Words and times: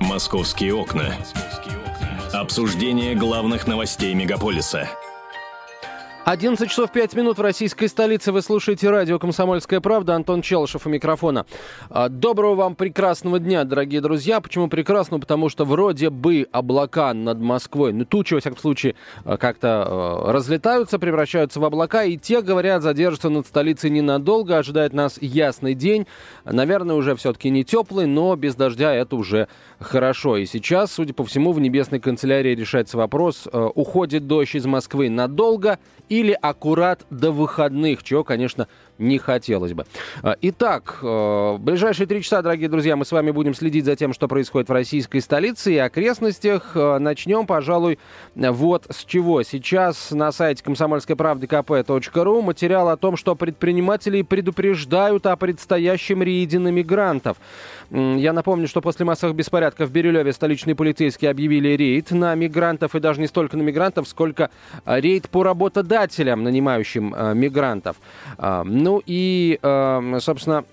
«Московские 0.00 0.74
окна». 0.74 1.14
Обсуждение 2.32 3.14
главных 3.14 3.66
новостей 3.66 4.14
мегаполиса– 4.14 4.88
11 6.30 6.68
часов 6.68 6.92
5 6.92 7.14
минут 7.14 7.38
в 7.38 7.40
российской 7.40 7.86
столице. 7.86 8.32
Вы 8.32 8.42
слушаете 8.42 8.90
радио 8.90 9.18
«Комсомольская 9.18 9.80
правда». 9.80 10.14
Антон 10.14 10.42
Челышев 10.42 10.86
у 10.86 10.90
микрофона. 10.90 11.46
А, 11.88 12.10
доброго 12.10 12.54
вам 12.54 12.74
прекрасного 12.74 13.38
дня, 13.38 13.64
дорогие 13.64 14.02
друзья. 14.02 14.42
Почему 14.42 14.68
прекрасного? 14.68 15.22
Потому 15.22 15.48
что 15.48 15.64
вроде 15.64 16.10
бы 16.10 16.46
облака 16.52 17.14
над 17.14 17.40
Москвой, 17.40 17.94
ну 17.94 18.04
тучи, 18.04 18.34
во 18.34 18.40
всяком 18.40 18.58
случае, 18.58 18.94
а, 19.24 19.38
как-то 19.38 19.84
а, 19.86 20.32
разлетаются, 20.32 20.98
превращаются 20.98 21.60
в 21.60 21.64
облака. 21.64 22.04
И 22.04 22.18
те, 22.18 22.42
говорят, 22.42 22.82
задержатся 22.82 23.30
над 23.30 23.46
столицей 23.46 23.88
ненадолго. 23.88 24.58
Ожидает 24.58 24.92
нас 24.92 25.16
ясный 25.22 25.72
день. 25.72 26.06
Наверное, 26.44 26.94
уже 26.94 27.16
все-таки 27.16 27.48
не 27.48 27.64
теплый, 27.64 28.04
но 28.04 28.36
без 28.36 28.54
дождя 28.54 28.92
это 28.92 29.16
уже 29.16 29.48
хорошо. 29.80 30.36
И 30.36 30.44
сейчас, 30.44 30.92
судя 30.92 31.14
по 31.14 31.24
всему, 31.24 31.52
в 31.52 31.60
небесной 31.60 32.00
канцелярии 32.00 32.54
решается 32.54 32.98
вопрос, 32.98 33.48
уходит 33.50 34.26
дождь 34.26 34.56
из 34.56 34.66
Москвы 34.66 35.08
надолго 35.08 35.78
или 36.18 36.32
аккурат 36.32 37.06
до 37.10 37.30
выходных, 37.30 38.02
чего, 38.02 38.24
конечно, 38.24 38.66
не 38.98 39.18
хотелось 39.18 39.72
бы. 39.72 39.86
А, 40.22 40.36
итак, 40.40 40.98
в 41.00 41.06
э, 41.06 41.58
ближайшие 41.58 42.06
три 42.06 42.22
часа, 42.22 42.42
дорогие 42.42 42.68
друзья, 42.68 42.96
мы 42.96 43.04
с 43.04 43.12
вами 43.12 43.30
будем 43.30 43.54
следить 43.54 43.84
за 43.84 43.96
тем, 43.96 44.12
что 44.12 44.28
происходит 44.28 44.68
в 44.68 44.72
российской 44.72 45.20
столице 45.20 45.72
и 45.72 45.78
окрестностях. 45.78 46.72
Э, 46.74 46.98
начнем, 46.98 47.46
пожалуй, 47.46 47.98
вот 48.34 48.86
с 48.90 49.04
чего. 49.04 49.42
Сейчас 49.42 50.10
на 50.10 50.32
сайте 50.32 50.62
комсомольской 50.64 51.16
правды 51.16 51.46
kp.ру 51.46 52.42
материал 52.42 52.88
о 52.88 52.96
том, 52.96 53.16
что 53.16 53.34
предприниматели 53.34 54.22
предупреждают 54.22 55.26
о 55.26 55.36
предстоящем 55.36 56.22
рейде 56.22 56.58
на 56.58 56.68
мигрантов. 56.68 57.36
Я 57.90 58.32
напомню, 58.32 58.68
что 58.68 58.80
после 58.80 59.06
массовых 59.06 59.34
беспорядков 59.34 59.88
в 59.88 59.92
Бирюлеве 59.92 60.32
столичные 60.32 60.74
полицейские 60.74 61.30
объявили 61.30 61.68
рейд 61.68 62.10
на 62.10 62.34
мигрантов, 62.34 62.94
и 62.94 63.00
даже 63.00 63.20
не 63.20 63.26
столько 63.28 63.56
на 63.56 63.62
мигрантов, 63.62 64.08
сколько 64.08 64.50
э, 64.84 65.00
рейд 65.00 65.28
по 65.30 65.42
работодателям, 65.42 66.42
нанимающим 66.42 67.14
мигрантов. 67.38 67.96
Ну 68.88 69.02
и, 69.04 69.58
э, 69.62 70.18
собственно, 70.18 70.64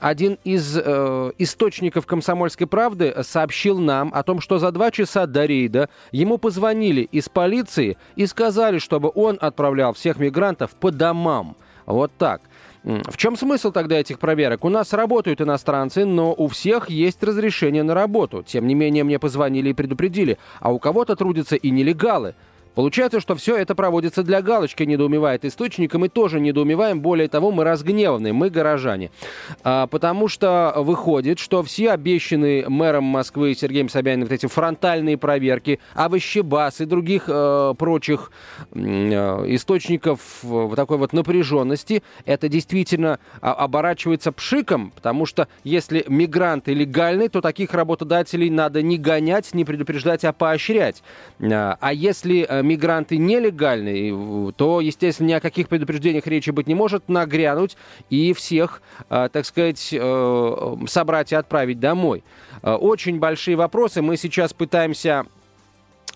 один 0.00 0.38
из 0.44 0.78
э, 0.82 1.32
источников 1.36 2.06
«Комсомольской 2.06 2.66
правды» 2.66 3.14
сообщил 3.20 3.78
нам 3.78 4.10
о 4.14 4.22
том, 4.22 4.40
что 4.40 4.58
за 4.58 4.72
два 4.72 4.90
часа 4.90 5.26
до 5.26 5.44
рейда 5.44 5.90
ему 6.10 6.38
позвонили 6.38 7.02
из 7.02 7.28
полиции 7.28 7.98
и 8.16 8.24
сказали, 8.24 8.78
чтобы 8.78 9.12
он 9.14 9.36
отправлял 9.42 9.92
всех 9.92 10.18
мигрантов 10.18 10.70
по 10.70 10.90
домам. 10.90 11.54
Вот 11.84 12.12
так. 12.16 12.40
В 12.82 13.18
чем 13.18 13.36
смысл 13.36 13.72
тогда 13.72 14.00
этих 14.00 14.18
проверок? 14.18 14.64
У 14.64 14.70
нас 14.70 14.94
работают 14.94 15.42
иностранцы, 15.42 16.06
но 16.06 16.32
у 16.32 16.48
всех 16.48 16.88
есть 16.88 17.22
разрешение 17.22 17.82
на 17.82 17.92
работу. 17.92 18.42
Тем 18.42 18.66
не 18.66 18.74
менее, 18.74 19.04
мне 19.04 19.18
позвонили 19.18 19.68
и 19.68 19.74
предупредили. 19.74 20.38
А 20.60 20.72
у 20.72 20.78
кого-то 20.78 21.14
трудятся 21.14 21.56
и 21.56 21.68
нелегалы. 21.68 22.34
Получается, 22.74 23.20
что 23.20 23.34
все 23.34 23.56
это 23.56 23.74
проводится 23.74 24.22
для 24.22 24.42
галочки, 24.42 24.82
недоумевает 24.82 25.44
источник, 25.44 25.94
и 25.94 25.98
мы 25.98 26.08
тоже 26.08 26.40
недоумеваем. 26.40 27.00
Более 27.00 27.28
того, 27.28 27.50
мы 27.50 27.64
разгневаны, 27.64 28.32
мы 28.32 28.50
горожане. 28.50 29.10
А, 29.64 29.86
потому 29.86 30.28
что 30.28 30.72
выходит, 30.76 31.38
что 31.38 31.62
все 31.62 31.90
обещанные 31.90 32.68
мэром 32.68 33.04
Москвы 33.04 33.54
Сергеем 33.54 33.88
Собяниным 33.88 34.28
вот 34.28 34.34
эти 34.34 34.46
фронтальные 34.46 35.18
проверки, 35.18 35.80
овощебас 35.94 36.80
и 36.80 36.84
других 36.84 37.24
э, 37.28 37.74
прочих 37.76 38.30
э, 38.72 38.78
источников 38.78 40.20
э, 40.42 40.70
такой 40.76 40.98
вот 40.98 41.12
напряженности, 41.12 42.02
это 42.24 42.48
действительно 42.48 43.18
а, 43.40 43.52
оборачивается 43.54 44.32
пшиком, 44.32 44.92
потому 44.94 45.26
что 45.26 45.48
если 45.64 46.04
мигранты 46.08 46.74
легальны, 46.74 47.28
то 47.28 47.40
таких 47.40 47.74
работодателей 47.74 48.50
надо 48.50 48.82
не 48.82 48.98
гонять, 48.98 49.54
не 49.54 49.64
предупреждать, 49.64 50.24
а 50.24 50.32
поощрять. 50.32 51.02
А, 51.40 51.76
а 51.80 51.92
если 51.92 52.46
э, 52.48 52.57
мигранты 52.62 53.16
нелегальные, 53.18 54.52
то, 54.52 54.80
естественно, 54.80 55.28
ни 55.28 55.32
о 55.32 55.40
каких 55.40 55.68
предупреждениях 55.68 56.26
речи 56.26 56.50
быть 56.50 56.66
не 56.66 56.74
может, 56.74 57.08
нагрянуть 57.08 57.76
и 58.10 58.32
всех, 58.32 58.82
а, 59.08 59.28
так 59.28 59.46
сказать, 59.46 59.90
э, 59.92 60.76
собрать 60.86 61.32
и 61.32 61.36
отправить 61.36 61.80
домой. 61.80 62.24
А, 62.62 62.76
очень 62.76 63.18
большие 63.18 63.56
вопросы. 63.56 64.02
Мы 64.02 64.16
сейчас 64.16 64.52
пытаемся 64.52 65.26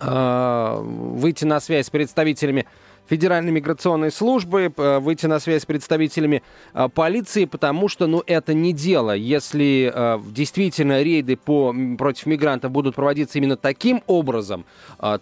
а, 0.01 0.81
выйти 0.81 1.45
на 1.45 1.61
связь 1.61 1.87
с 1.87 1.91
представителями 1.91 2.67
Федеральной 3.09 3.53
миграционной 3.53 4.11
службы, 4.11 4.73
э, 4.75 4.99
выйти 5.01 5.27
на 5.27 5.41
связь 5.41 5.63
с 5.63 5.67
представителями 5.67 6.43
э, 6.73 6.89
полиции, 6.89 7.45
потому 7.45 7.89
что, 7.89 8.07
ну, 8.07 8.23
это 8.27 8.55
не 8.55 8.73
дело. 8.73 9.15
Если 9.15 9.93
э, 9.93 10.19
действительно 10.31 11.03
рейды 11.03 11.37
по, 11.37 11.75
против 11.99 12.27
мигрантов 12.27 12.71
будут 12.71 12.95
проводиться 12.95 13.39
именно 13.39 13.57
таким 13.57 14.03
образом, 14.07 14.65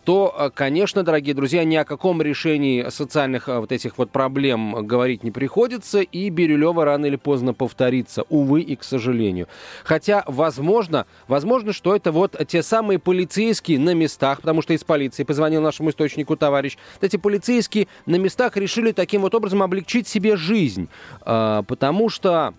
то, 0.05 0.53
конечно, 0.55 1.03
дорогие 1.03 1.35
друзья, 1.35 1.65
ни 1.65 1.77
о 1.77 1.85
каком 1.85 2.21
решении 2.23 2.89
социальных 2.91 3.49
вот 3.49 3.73
этих 3.73 3.99
вот 3.99 4.11
проблем 4.11 4.87
говорить 4.87 5.25
не 5.25 5.31
приходится, 5.31 6.01
и 6.01 6.29
Бирюлева 6.29 6.85
рано 6.85 7.07
или 7.07 7.17
поздно 7.17 7.55
повторится, 7.55 8.25
увы 8.29 8.61
и 8.61 8.77
к 8.77 8.85
сожалению. 8.85 9.49
Хотя, 9.85 10.23
возможно, 10.27 11.07
возможно, 11.29 11.73
что 11.73 11.97
это 11.97 12.13
вот 12.13 12.37
те 12.47 12.63
самые 12.63 12.99
полицейские 12.99 13.79
на 13.79 13.95
местах, 13.95 14.41
потому 14.41 14.63
что 14.63 14.75
из 14.75 14.85
полиции 14.85 15.25
позвонил 15.25 15.63
нашему 15.63 15.91
источнику 15.91 16.37
товарищ, 16.37 16.77
эти 17.01 17.17
полицейские 17.17 17.70
все 17.71 17.89
на 18.07 18.17
местах 18.17 18.57
решили 18.57 18.93
таким 18.93 19.23
вот 19.23 19.35
образом 19.35 19.63
облегчить 19.63 20.09
себе 20.09 20.37
жизнь. 20.37 20.89
А, 21.23 21.63
потому 21.63 22.09
что 22.09 22.55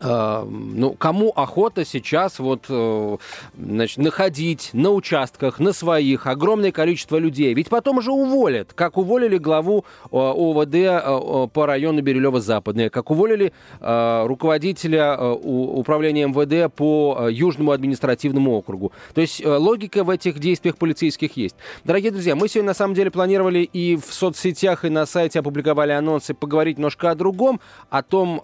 ну, 0.00 0.94
кому 0.98 1.30
охота 1.36 1.84
сейчас 1.84 2.38
вот, 2.38 2.66
uh, 2.68 3.20
значит, 3.58 3.98
находить 3.98 4.70
на 4.72 4.90
участках, 4.90 5.60
на 5.60 5.72
своих, 5.72 6.26
огромное 6.26 6.72
количество 6.72 7.18
людей? 7.18 7.52
Ведь 7.54 7.68
потом 7.68 7.98
уже 7.98 8.10
уволят, 8.10 8.72
как 8.72 8.96
уволили 8.96 9.36
главу 9.36 9.84
uh, 10.10 10.10
ОВД 10.10 11.52
по 11.52 11.66
району 11.66 12.00
Бирюлево-Западное, 12.00 12.88
как 12.90 13.10
уволили 13.10 13.52
руководителя 13.80 15.18
управления 15.20 16.26
МВД 16.26 16.72
по 16.74 17.28
Южному 17.30 17.72
административному 17.72 18.52
округу. 18.52 18.92
То 19.14 19.20
есть 19.20 19.44
логика 19.44 20.04
в 20.04 20.10
этих 20.10 20.38
действиях 20.38 20.76
полицейских 20.76 21.36
есть. 21.36 21.56
Дорогие 21.84 22.10
друзья, 22.10 22.34
мы 22.34 22.48
сегодня 22.48 22.68
на 22.68 22.74
самом 22.74 22.94
деле 22.94 23.10
планировали 23.10 23.60
и 23.60 23.96
в 23.96 24.12
соцсетях, 24.12 24.84
и 24.84 24.88
на 24.88 25.06
сайте 25.06 25.40
опубликовали 25.40 25.92
анонсы 25.92 26.34
поговорить 26.34 26.78
немножко 26.78 27.10
о 27.10 27.14
другом, 27.14 27.60
о 27.90 28.02
том, 28.02 28.40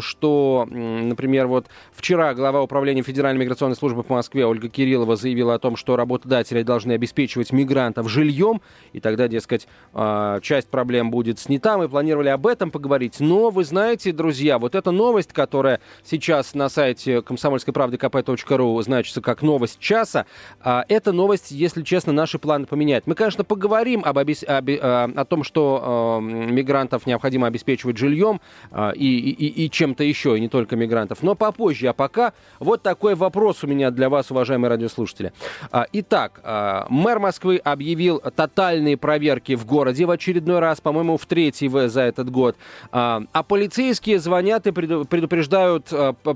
что 0.00 0.68
Например, 0.84 1.46
вот 1.46 1.66
вчера 1.92 2.34
глава 2.34 2.62
управления 2.62 3.02
Федеральной 3.02 3.40
миграционной 3.40 3.76
службы 3.76 4.02
по 4.02 4.14
Москве 4.14 4.46
Ольга 4.46 4.68
Кириллова 4.68 5.16
заявила 5.16 5.54
о 5.54 5.58
том, 5.58 5.76
что 5.76 5.96
работодатели 5.96 6.62
должны 6.62 6.92
обеспечивать 6.92 7.52
мигрантов 7.52 8.08
жильем, 8.08 8.60
и 8.92 9.00
тогда, 9.00 9.28
дескать, 9.28 9.66
а, 9.92 10.40
часть 10.40 10.68
проблем 10.68 11.10
будет 11.10 11.38
снята. 11.38 11.78
Мы 11.78 11.88
планировали 11.88 12.28
об 12.28 12.46
этом 12.46 12.70
поговорить. 12.70 13.20
Но 13.20 13.50
вы 13.50 13.64
знаете, 13.64 14.12
друзья, 14.12 14.58
вот 14.58 14.74
эта 14.74 14.90
новость, 14.90 15.32
которая 15.32 15.80
сейчас 16.04 16.54
на 16.54 16.68
сайте 16.68 17.22
комсомольской 17.22 17.72
правды 17.72 17.96
kp.ру 17.96 18.80
значится 18.82 19.20
как 19.20 19.42
новость 19.42 19.78
часа, 19.78 20.26
а, 20.60 20.84
эта 20.88 21.12
новость, 21.12 21.50
если 21.50 21.82
честно, 21.82 22.12
наши 22.12 22.38
планы 22.38 22.66
поменяет. 22.66 23.06
Мы, 23.06 23.14
конечно, 23.14 23.44
поговорим 23.44 24.02
об, 24.04 24.18
обес... 24.18 24.44
об... 24.44 24.68
А, 24.80 25.10
о 25.14 25.24
том, 25.24 25.44
что 25.44 26.20
мигрантов 26.22 27.06
необходимо 27.06 27.46
обеспечивать 27.46 27.96
жильем 27.96 28.40
и, 28.94 29.18
и, 29.18 29.64
и 29.64 29.70
чем-то 29.70 30.04
еще, 30.04 30.36
и 30.36 30.40
не 30.40 30.48
только 30.48 30.73
мигрантов. 30.76 31.22
Но 31.22 31.34
попозже, 31.34 31.88
а 31.88 31.92
пока 31.92 32.32
вот 32.58 32.82
такой 32.82 33.14
вопрос 33.14 33.64
у 33.64 33.66
меня 33.66 33.90
для 33.90 34.08
вас, 34.08 34.30
уважаемые 34.30 34.70
радиослушатели. 34.70 35.32
А, 35.70 35.86
итак, 35.92 36.40
а, 36.42 36.86
мэр 36.88 37.18
Москвы 37.18 37.56
объявил 37.56 38.20
тотальные 38.20 38.96
проверки 38.96 39.54
в 39.54 39.66
городе 39.66 40.06
в 40.06 40.10
очередной 40.10 40.58
раз, 40.58 40.80
по-моему, 40.80 41.16
в 41.16 41.26
третий 41.26 41.68
за 41.68 42.02
этот 42.02 42.30
год. 42.30 42.56
А, 42.92 43.22
а 43.32 43.42
полицейские 43.42 44.18
звонят 44.18 44.66
и 44.66 44.70
предупреждают 44.72 45.86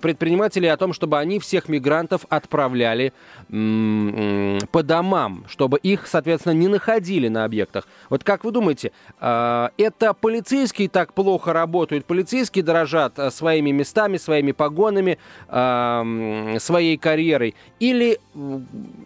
предпринимателей 0.01 0.69
о 0.69 0.77
том, 0.77 0.93
чтобы 0.93 1.19
они 1.19 1.39
всех 1.39 1.69
мигрантов 1.69 2.25
отправляли 2.29 3.13
по 3.49 4.83
домам, 4.83 5.45
чтобы 5.49 5.79
их, 5.79 6.07
соответственно, 6.07 6.53
не 6.53 6.69
находили 6.69 7.29
на 7.29 7.45
объектах. 7.45 7.87
Вот 8.11 8.25
как 8.25 8.45
вы 8.45 8.53
думаете, 8.53 8.93
это 9.21 10.15
полицейские 10.21 10.89
так 10.89 11.13
плохо 11.13 11.53
работают, 11.53 12.05
полицейские 12.05 12.65
дорожат 12.65 13.19
своими 13.33 13.71
местами, 13.71 14.17
своими 14.29 14.53
погонами, 14.53 15.17
э, 15.49 16.57
своей 16.59 16.99
карьерой, 16.99 17.55
или, 17.81 18.21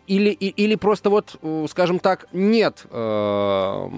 или, 0.08 0.30
или 0.30 0.74
просто 0.74 1.10
вот, 1.10 1.38
скажем 1.70 2.00
так, 2.00 2.26
нет 2.32 2.86
э, 2.90 3.88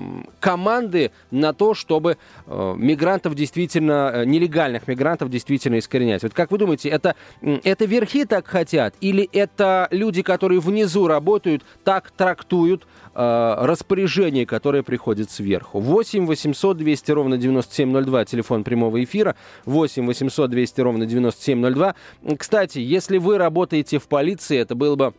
команды 0.44 1.10
на 1.30 1.54
то, 1.54 1.72
чтобы 1.72 2.18
э, 2.46 2.74
мигрантов 2.76 3.34
действительно, 3.34 4.10
э, 4.12 4.24
нелегальных 4.26 4.86
мигрантов 4.86 5.30
действительно 5.30 5.78
искоренять. 5.78 6.22
Вот 6.22 6.34
как 6.34 6.50
вы 6.50 6.58
думаете, 6.58 6.90
это, 6.90 7.16
это 7.40 7.86
верхи 7.86 8.26
так 8.26 8.46
хотят, 8.46 8.94
или 9.00 9.26
это 9.32 9.88
люди, 9.90 10.20
которые 10.20 10.60
внизу 10.60 11.06
работают, 11.06 11.64
так 11.82 12.10
трактуют 12.10 12.86
э, 13.14 13.56
распоряжение, 13.58 14.44
которое 14.44 14.82
приходит 14.82 15.30
сверху? 15.30 15.80
8 15.80 16.26
800 16.26 16.76
200 16.76 17.12
ровно 17.12 17.38
9702, 17.38 18.26
телефон 18.26 18.64
прямого 18.64 19.02
эфира, 19.02 19.36
8 19.64 20.04
800 20.04 20.50
200 20.50 20.80
ровно 20.82 21.06
9702. 21.06 21.94
Кстати, 22.36 22.80
если 22.80 23.16
вы 23.16 23.38
работаете 23.38 23.98
в 23.98 24.08
полиции, 24.08 24.58
это 24.58 24.74
было 24.74 24.94
бы 24.94 25.14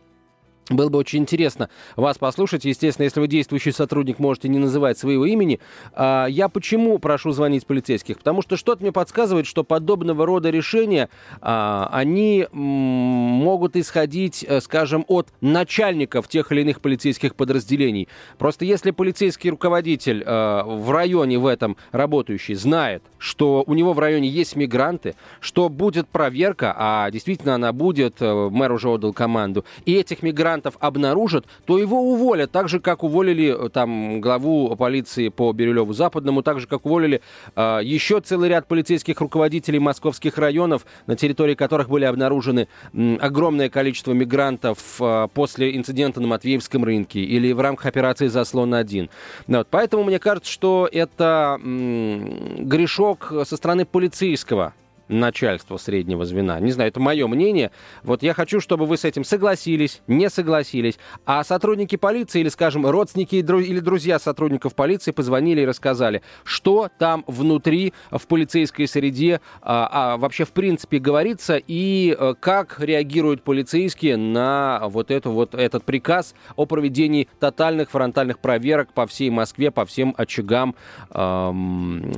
было 0.70 0.88
бы 0.88 0.98
очень 0.98 1.20
интересно 1.20 1.68
вас 1.94 2.18
послушать. 2.18 2.64
Естественно, 2.64 3.04
если 3.04 3.20
вы 3.20 3.28
действующий 3.28 3.72
сотрудник, 3.72 4.18
можете 4.18 4.48
не 4.48 4.58
называть 4.58 4.98
своего 4.98 5.24
имени. 5.24 5.60
А, 5.92 6.26
я 6.26 6.48
почему 6.48 6.98
прошу 6.98 7.30
звонить 7.30 7.66
полицейских? 7.66 8.18
Потому 8.18 8.42
что 8.42 8.56
что-то 8.56 8.82
мне 8.82 8.90
подсказывает, 8.90 9.46
что 9.46 9.62
подобного 9.62 10.26
рода 10.26 10.50
решения, 10.50 11.08
а, 11.40 11.88
они 11.92 12.46
могут 12.52 13.76
исходить, 13.76 14.44
э, 14.46 14.60
скажем, 14.60 15.04
от 15.08 15.28
начальников 15.40 16.28
тех 16.28 16.50
или 16.50 16.62
иных 16.62 16.80
полицейских 16.80 17.36
подразделений. 17.36 18.08
Просто 18.38 18.64
если 18.64 18.90
полицейский 18.90 19.50
руководитель 19.50 20.22
э, 20.26 20.62
в 20.64 20.90
районе 20.90 21.38
в 21.38 21.46
этом 21.46 21.76
работающий 21.92 22.54
знает, 22.54 23.02
что 23.18 23.62
у 23.66 23.74
него 23.74 23.92
в 23.92 23.98
районе 23.98 24.28
есть 24.28 24.56
мигранты, 24.56 25.14
что 25.40 25.68
будет 25.68 26.08
проверка, 26.08 26.74
а 26.76 27.10
действительно 27.10 27.54
она 27.54 27.72
будет, 27.72 28.16
э, 28.20 28.48
мэр 28.50 28.72
уже 28.72 28.88
отдал 28.88 29.12
команду, 29.12 29.64
и 29.84 29.94
этих 29.94 30.22
мигрантов 30.22 30.55
мигрантов 30.56 30.76
обнаружат, 30.80 31.44
то 31.64 31.78
его 31.78 32.00
уволят, 32.00 32.50
так 32.50 32.68
же, 32.68 32.80
как 32.80 33.02
уволили 33.02 33.54
э, 33.66 33.68
там 33.68 34.20
главу 34.20 34.74
полиции 34.76 35.28
по 35.28 35.52
Бирюлеву 35.52 35.92
Западному, 35.92 36.42
так 36.42 36.60
же, 36.60 36.66
как 36.66 36.86
уволили 36.86 37.20
э, 37.54 37.80
еще 37.82 38.20
целый 38.20 38.48
ряд 38.48 38.66
полицейских 38.66 39.20
руководителей 39.20 39.78
московских 39.78 40.38
районов, 40.38 40.86
на 41.06 41.16
территории 41.16 41.54
которых 41.54 41.88
были 41.88 42.04
обнаружены 42.04 42.68
м, 42.94 43.18
огромное 43.20 43.68
количество 43.68 44.12
мигрантов 44.12 44.78
э, 45.00 45.28
после 45.34 45.76
инцидента 45.76 46.20
на 46.20 46.26
Матвеевском 46.28 46.84
рынке 46.84 47.20
или 47.20 47.52
в 47.52 47.60
рамках 47.60 47.86
операции 47.86 48.28
«Заслон-1». 48.28 49.10
Вот, 49.46 49.68
поэтому 49.70 50.04
мне 50.04 50.18
кажется, 50.18 50.50
что 50.50 50.88
это 50.90 51.58
м, 51.62 52.66
грешок 52.66 53.32
со 53.44 53.56
стороны 53.56 53.84
полицейского 53.84 54.72
начальства 55.08 55.76
среднего 55.76 56.24
звена. 56.24 56.58
Не 56.60 56.72
знаю, 56.72 56.88
это 56.88 57.00
мое 57.00 57.26
мнение. 57.26 57.70
Вот 58.02 58.22
я 58.22 58.34
хочу, 58.34 58.60
чтобы 58.60 58.86
вы 58.86 58.96
с 58.96 59.04
этим 59.04 59.24
согласились, 59.24 60.02
не 60.06 60.28
согласились. 60.30 60.98
А 61.24 61.44
сотрудники 61.44 61.96
полиции 61.96 62.40
или, 62.40 62.48
скажем, 62.48 62.86
родственники 62.86 63.36
или 63.36 63.80
друзья 63.80 64.18
сотрудников 64.18 64.74
полиции 64.74 65.10
позвонили 65.10 65.62
и 65.62 65.66
рассказали, 65.66 66.22
что 66.44 66.90
там 66.98 67.24
внутри 67.26 67.92
в 68.10 68.26
полицейской 68.26 68.88
среде 68.88 69.40
а, 69.62 69.88
а 69.90 70.16
вообще 70.16 70.44
в 70.44 70.52
принципе 70.52 70.98
говорится 70.98 71.60
и 71.64 72.16
а, 72.18 72.34
как 72.34 72.80
реагируют 72.80 73.42
полицейские 73.42 74.16
на 74.16 74.82
вот, 74.88 75.10
эту, 75.10 75.30
вот 75.30 75.54
этот 75.54 75.84
приказ 75.84 76.34
о 76.56 76.66
проведении 76.66 77.28
тотальных 77.40 77.90
фронтальных 77.90 78.38
проверок 78.38 78.92
по 78.92 79.06
всей 79.06 79.30
Москве, 79.30 79.70
по 79.70 79.84
всем 79.84 80.14
очагам 80.16 80.74
а, 81.10 81.52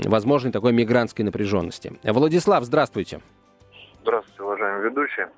возможной 0.05 0.53
такой 0.53 0.73
мигрантской 0.73 1.25
напряженности. 1.25 1.93
Владислав, 2.03 2.65
здравствуйте. 2.65 2.78
Здравствуйте. 2.79 3.21
Здравствуйте, 4.03 4.41
уважаемые 4.41 4.85
ведущие. 4.85 5.29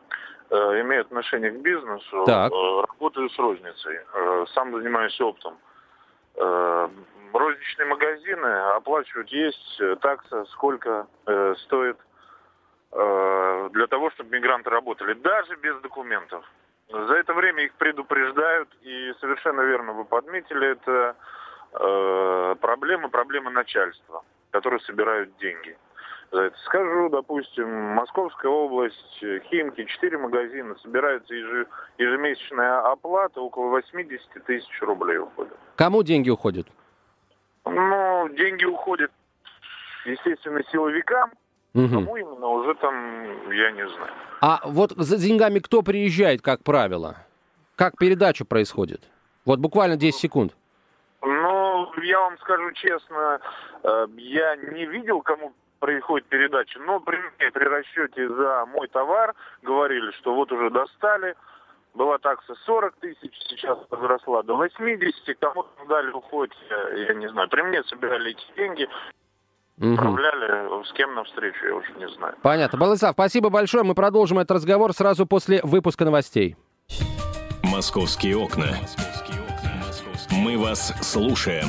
Э, 0.51 0.55
имею 0.83 1.01
отношение 1.01 1.51
к 1.51 1.63
бизнесу. 1.63 2.25
Так. 2.27 2.53
Э, 2.53 2.83
работаю 2.87 3.31
с 3.31 3.39
розницей. 3.39 3.99
Э, 4.13 4.45
сам 4.53 4.77
занимаюсь 4.77 5.19
оптом. 5.23 5.57
Розничные 7.33 7.87
магазины 7.87 8.47
оплачивают 8.77 9.31
есть 9.31 9.81
такса, 10.01 10.45
сколько 10.53 11.07
стоит 11.65 11.99
для 12.93 13.87
того, 13.89 14.11
чтобы 14.11 14.37
мигранты 14.37 14.71
работали, 14.71 15.15
даже 15.15 15.57
без 15.57 15.81
документов. 15.81 16.45
За 16.89 17.15
это 17.15 17.35
время 17.35 17.65
их 17.65 17.75
предупреждают, 17.75 18.69
и 18.83 19.13
совершенно 19.21 19.63
верно 19.63 19.93
вы 19.93 20.05
подметили, 20.05 20.73
это 20.73 21.17
проблема, 22.61 23.09
проблема 23.09 23.51
начальства, 23.51 24.25
которые 24.51 24.81
собирают 24.81 25.37
деньги 25.39 25.77
за 26.33 26.43
это 26.43 26.59
скажу. 26.65 27.09
Допустим, 27.09 27.69
Московская 27.95 28.51
область, 28.51 29.19
Химки, 29.51 29.85
4 29.85 30.19
магазина, 30.19 30.77
собирается 30.83 31.35
ежемесячная 31.35 32.81
оплата, 32.81 33.41
около 33.41 33.69
80 33.71 34.45
тысяч 34.45 34.83
рублей 34.83 35.19
уходит. 35.19 35.55
Кому 35.77 36.03
деньги 36.03 36.31
уходят? 36.31 36.67
Ну, 37.65 38.29
деньги 38.31 38.65
уходят, 38.65 39.11
естественно, 40.05 40.63
силовикам. 40.73 41.31
Угу. 41.75 41.89
Кому 41.89 42.17
именно, 42.17 42.47
уже 42.49 42.75
там, 42.75 43.53
я 43.53 43.71
не 43.71 43.87
знаю. 43.89 44.13
А 44.41 44.61
вот 44.65 44.93
за 44.97 45.19
деньгами 45.19 45.61
кто 45.61 45.83
приезжает, 45.83 46.43
как 46.43 46.65
правило? 46.65 47.17
Как 47.77 47.97
передача 47.97 48.45
происходит? 48.45 49.03
Вот 49.45 49.61
буквально 49.61 49.97
10 49.97 50.19
секунд. 50.19 50.57
Ну, 51.23 51.93
я 52.03 52.19
вам 52.21 52.39
скажу 52.39 52.73
честно, 52.73 53.41
э, 53.83 54.07
я 54.17 54.57
не 54.57 54.87
видел, 54.87 55.21
кому 55.21 55.53
происходит 55.81 56.29
передача. 56.29 56.79
Но 56.79 57.01
при, 57.01 57.19
при 57.39 57.65
расчете 57.65 58.29
за 58.29 58.67
мой 58.67 58.87
товар 58.89 59.35
говорили, 59.63 60.13
что 60.13 60.35
вот 60.35 60.53
уже 60.53 60.71
достали, 60.71 61.35
была 61.95 62.19
такса 62.19 62.55
40 62.67 62.95
тысяч, 63.01 63.33
сейчас 63.49 63.79
возросла 63.91 64.43
до 64.45 64.55
80, 64.57 65.39
кому-то 65.41 65.69
дали 65.89 66.13
уходить, 66.13 66.57
я 67.09 67.15
не 67.15 67.29
знаю. 67.29 67.49
При 67.49 67.63
мне 67.63 67.83
собирали 67.85 68.31
эти 68.31 68.57
деньги, 68.57 68.89
Угу. 69.81 69.95
Отправляли, 69.95 70.85
с 70.85 70.93
кем 70.93 71.15
на 71.15 71.25
встречу, 71.25 71.67
я 71.67 71.75
уже 71.75 71.91
не 71.95 72.07
знаю. 72.11 72.35
Понятно. 72.43 72.79
Балысав, 72.79 73.13
спасибо 73.13 73.49
большое. 73.49 73.83
Мы 73.83 73.95
продолжим 73.95 74.39
этот 74.39 74.57
разговор 74.57 74.93
сразу 74.93 75.25
после 75.25 75.61
выпуска 75.63 76.05
новостей. 76.05 76.55
Московские 77.63 78.37
окна. 78.37 78.77
Мы 80.31 80.59
вас 80.59 80.93
слушаем. 81.01 81.69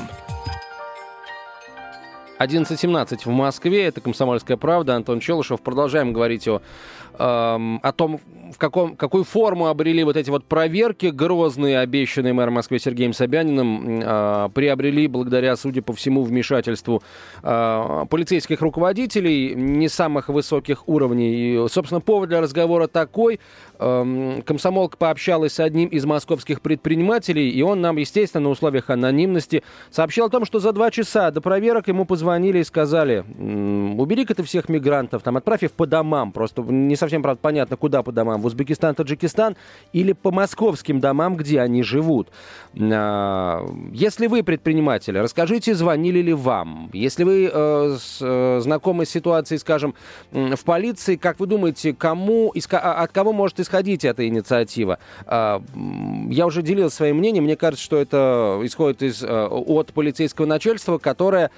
11.17 2.43 3.21
в 3.25 3.29
Москве. 3.29 3.85
Это 3.85 4.01
«Комсомольская 4.01 4.57
правда». 4.57 4.95
Антон 4.95 5.19
Челышев. 5.19 5.61
Продолжаем 5.61 6.11
говорить 6.11 6.47
о, 6.47 6.61
эм, 7.19 7.79
о 7.83 7.91
том, 7.91 8.19
в 8.51 8.57
каком, 8.57 8.95
какую 8.95 9.23
форму 9.23 9.67
обрели 9.67 10.03
вот 10.03 10.17
эти 10.17 10.29
вот 10.29 10.45
проверки 10.45 11.07
грозные, 11.07 11.79
обещанные 11.79 12.33
мэром 12.33 12.55
Москвы 12.55 12.79
Сергеем 12.79 13.13
Собяниным, 13.13 14.01
э, 14.03 14.49
приобрели 14.53 15.07
благодаря, 15.07 15.55
судя 15.55 15.81
по 15.81 15.93
всему, 15.93 16.23
вмешательству 16.23 17.03
э, 17.43 18.05
полицейских 18.09 18.61
руководителей 18.61 19.53
не 19.53 19.87
самых 19.87 20.29
высоких 20.29 20.87
уровней. 20.87 21.65
И, 21.65 21.67
собственно, 21.69 22.01
повод 22.01 22.29
для 22.29 22.41
разговора 22.41 22.87
такой. 22.87 23.39
Э, 23.81 24.41
комсомолка 24.45 24.95
пообщалась 24.95 25.53
с 25.53 25.59
одним 25.59 25.89
из 25.89 26.05
московских 26.05 26.61
предпринимателей, 26.61 27.49
и 27.49 27.61
он 27.63 27.81
нам, 27.81 27.97
естественно, 27.97 28.43
на 28.43 28.49
условиях 28.49 28.91
анонимности 28.91 29.63
сообщил 29.89 30.25
о 30.25 30.29
том, 30.29 30.45
что 30.45 30.59
за 30.59 30.71
два 30.71 30.91
часа 30.91 31.31
до 31.31 31.41
проверок 31.41 31.87
ему 31.87 32.05
позвонили 32.05 32.59
и 32.59 32.63
сказали, 32.63 33.25
убери-ка 33.97 34.35
ты 34.35 34.43
всех 34.43 34.69
мигрантов, 34.69 35.23
там, 35.23 35.37
отправь 35.37 35.63
их 35.63 35.71
по 35.71 35.87
домам. 35.87 36.31
Просто 36.31 36.61
не 36.61 36.95
совсем, 36.95 37.23
правда, 37.23 37.39
понятно, 37.41 37.75
куда 37.75 38.03
по 38.03 38.11
домам 38.11 38.41
в 38.41 38.45
Узбекистан, 38.45 38.93
Таджикистан 38.93 39.57
или 39.93 40.13
по 40.13 40.31
московским 40.31 40.99
домам, 40.99 41.35
где 41.35 41.59
они 41.59 41.81
живут. 41.81 42.29
А, 42.79 43.65
если 43.93 44.27
вы 44.27 44.43
предприниматель, 44.43 45.17
расскажите, 45.17 45.73
звонили 45.73 46.19
ли 46.19 46.33
вам. 46.33 46.91
Если 46.93 47.23
вы 47.23 47.49
э, 47.51 47.97
э, 48.21 48.59
знакомы 48.61 49.07
с 49.07 49.09
ситуацией, 49.09 49.57
скажем, 49.57 49.95
в 50.31 50.63
полиции, 50.63 51.15
как 51.15 51.39
вы 51.39 51.47
думаете, 51.47 51.93
кому, 51.93 52.53
а, 52.71 53.03
от 53.03 53.11
кого 53.11 53.33
может 53.33 53.59
исходить 53.71 54.05
эта 54.05 54.27
инициатива? 54.27 54.99
А, 55.25 55.61
я 56.29 56.45
уже 56.45 56.61
делился 56.61 56.97
своим 56.97 57.17
мнением. 57.17 57.45
Мне 57.45 57.55
кажется, 57.55 57.83
что 57.83 57.97
это 57.97 58.59
исходит 58.63 59.01
из, 59.01 59.23
э, 59.23 59.47
от 59.47 59.93
полицейского 59.93 60.45
начальства, 60.45 60.97
которое, 60.97 61.49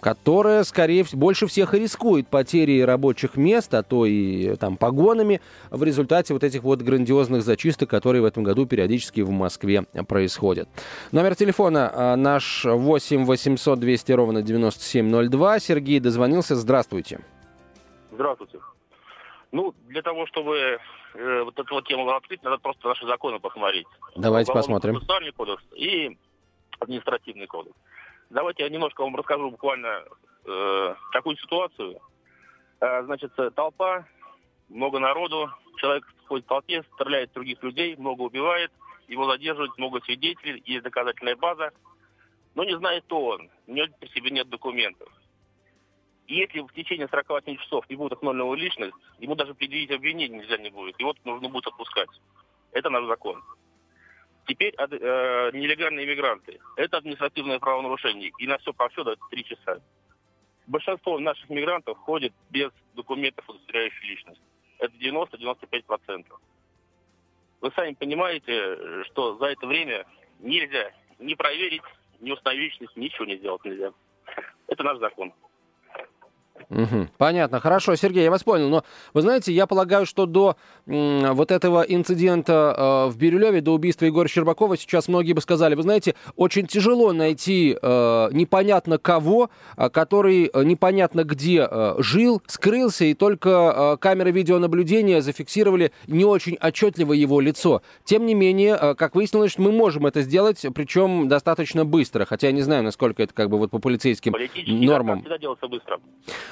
которое 0.00 0.64
скорее 0.64 1.04
всего, 1.04 1.20
больше 1.20 1.46
всех 1.46 1.74
и 1.74 1.80
рискует 1.80 2.28
потерей 2.28 2.84
рабочих 2.84 3.36
мест, 3.36 3.74
а 3.74 3.82
то 3.82 4.06
и 4.06 4.56
там 4.56 4.76
погонами 4.76 5.40
в 5.70 5.82
результате 5.82 6.32
вот 6.32 6.44
этих 6.44 6.62
вот 6.62 6.82
грандиозных 6.82 7.42
зачисток, 7.42 7.90
которые 7.90 8.22
в 8.22 8.24
этом 8.24 8.44
году 8.44 8.66
периодически 8.66 9.20
в 9.22 9.30
Москве 9.30 9.82
происходят. 10.06 10.68
Номер 11.12 11.34
телефона 11.34 11.90
а, 11.92 12.16
наш 12.16 12.64
8 12.64 13.24
800 13.24 13.80
200 13.80 14.12
ровно 14.12 14.42
9702. 14.42 15.58
Сергей 15.58 16.00
дозвонился. 16.00 16.54
Здравствуйте. 16.56 17.20
Здравствуйте. 18.12 18.58
Ну, 19.52 19.74
для 19.86 20.02
того, 20.02 20.26
чтобы 20.26 20.78
э, 21.14 21.42
вот 21.42 21.58
эту 21.58 21.74
вот 21.74 21.86
тему 21.86 22.08
открыть, 22.10 22.42
надо 22.42 22.58
просто 22.58 22.88
наши 22.88 23.06
законы 23.06 23.38
посмотреть. 23.38 23.86
Давайте 24.16 24.52
посмотрим. 24.52 24.94
Процессуальный 24.94 25.32
кодекс 25.32 25.62
и 25.74 26.16
административный 26.80 27.46
кодекс. 27.46 27.76
Давайте 28.30 28.64
я 28.64 28.68
немножко 28.68 29.02
вам 29.02 29.14
расскажу 29.14 29.50
буквально 29.50 30.04
э, 30.44 30.94
такую 31.12 31.36
ситуацию. 31.36 32.00
Э, 32.80 33.04
значит, 33.04 33.32
толпа 33.54 34.04
много 34.68 34.98
народу, 34.98 35.50
человек 35.76 36.04
ходит 36.26 36.44
в 36.44 36.48
толпе, 36.48 36.84
стреляет 36.94 37.32
других 37.32 37.62
людей, 37.62 37.96
много 37.96 38.22
убивает, 38.22 38.72
его 39.08 39.30
задерживают 39.30 39.78
много 39.78 40.00
свидетелей, 40.00 40.62
есть 40.66 40.82
доказательная 40.82 41.36
база, 41.36 41.70
но 42.54 42.64
не 42.64 42.76
знает, 42.76 43.04
кто 43.04 43.24
он, 43.24 43.50
у 43.66 43.72
него 43.72 43.86
при 44.00 44.08
себе 44.08 44.30
нет 44.30 44.48
документов. 44.48 45.08
И 46.26 46.34
если 46.34 46.60
в 46.60 46.72
течение 46.72 47.08
48 47.08 47.56
часов 47.56 47.88
не 47.88 47.96
будет 47.96 48.14
основного 48.14 48.54
личность, 48.54 48.94
ему 49.18 49.34
даже 49.36 49.54
предъявить 49.54 49.90
обвинение 49.92 50.40
нельзя 50.40 50.56
не 50.58 50.70
будет, 50.70 50.98
его 50.98 51.14
нужно 51.24 51.48
будет 51.48 51.68
отпускать. 51.68 52.08
Это 52.72 52.90
наш 52.90 53.06
закон. 53.06 53.42
Теперь 54.46 54.74
э, 54.76 55.50
нелегальные 55.52 56.06
иммигранты. 56.06 56.60
Это 56.76 56.98
административное 56.98 57.58
правонарушение. 57.58 58.32
И 58.38 58.46
на 58.46 58.58
все 58.58 58.72
про 58.72 58.88
все 58.88 59.04
дают 59.04 59.20
3 59.30 59.44
часа. 59.44 59.80
большинство 60.66 61.18
наших 61.18 61.48
мигрантов 61.48 61.98
ходит 61.98 62.32
без 62.50 62.70
документов, 62.94 63.48
удостоверяющих 63.48 64.04
личность. 64.04 64.40
Это 64.78 64.94
90-95%. 64.96 66.26
Вы 67.60 67.70
сами 67.72 67.94
понимаете, 67.94 69.04
что 69.04 69.36
за 69.38 69.46
это 69.46 69.66
время 69.66 70.06
нельзя 70.40 70.92
не 71.18 71.34
проверить, 71.34 71.82
не 72.20 72.32
установить 72.32 72.72
личность, 72.72 72.96
ничего 72.96 73.24
не 73.24 73.36
сделать 73.36 73.64
нельзя. 73.64 73.92
Это 74.68 74.82
наш 74.82 74.98
закон. 74.98 75.32
Угу. 76.70 77.08
Понятно, 77.18 77.60
хорошо, 77.60 77.94
Сергей, 77.96 78.24
я 78.24 78.30
вас 78.30 78.42
понял. 78.42 78.68
Но 78.68 78.84
вы 79.14 79.22
знаете, 79.22 79.52
я 79.52 79.66
полагаю, 79.66 80.04
что 80.06 80.26
до 80.26 80.56
м, 80.86 81.34
вот 81.34 81.50
этого 81.52 81.82
инцидента 81.82 83.06
э, 83.06 83.10
в 83.10 83.16
Бирюлеве, 83.16 83.60
до 83.60 83.72
убийства 83.72 84.04
Егора 84.04 84.28
Щербакова, 84.28 84.76
сейчас 84.76 85.08
многие 85.08 85.32
бы 85.32 85.40
сказали, 85.40 85.74
вы 85.74 85.82
знаете, 85.82 86.14
очень 86.34 86.66
тяжело 86.66 87.12
найти 87.12 87.76
э, 87.80 88.28
непонятно 88.32 88.98
кого, 88.98 89.50
э, 89.76 89.88
который 89.90 90.50
э, 90.52 90.64
непонятно 90.64 91.22
где 91.24 91.68
э, 91.70 91.94
жил, 91.98 92.42
скрылся, 92.46 93.04
и 93.04 93.14
только 93.14 93.94
э, 93.94 93.96
камеры 93.98 94.32
видеонаблюдения 94.32 95.20
зафиксировали 95.20 95.92
не 96.08 96.24
очень 96.24 96.58
отчетливо 96.60 97.12
его 97.12 97.40
лицо. 97.40 97.82
Тем 98.04 98.26
не 98.26 98.34
менее, 98.34 98.76
э, 98.80 98.94
как 98.94 99.14
выяснилось, 99.14 99.56
мы 99.58 99.70
можем 99.70 100.06
это 100.06 100.22
сделать, 100.22 100.64
причем 100.74 101.28
достаточно 101.28 101.84
быстро, 101.84 102.24
хотя 102.24 102.48
я 102.48 102.52
не 102.52 102.62
знаю, 102.62 102.82
насколько 102.82 103.22
это 103.22 103.32
как 103.32 103.50
бы 103.50 103.58
вот 103.58 103.70
по 103.70 103.78
полицейским 103.78 104.34
нормам. 104.66 105.20
всегда 105.20 105.38
делается 105.38 105.68
быстро. 105.68 106.00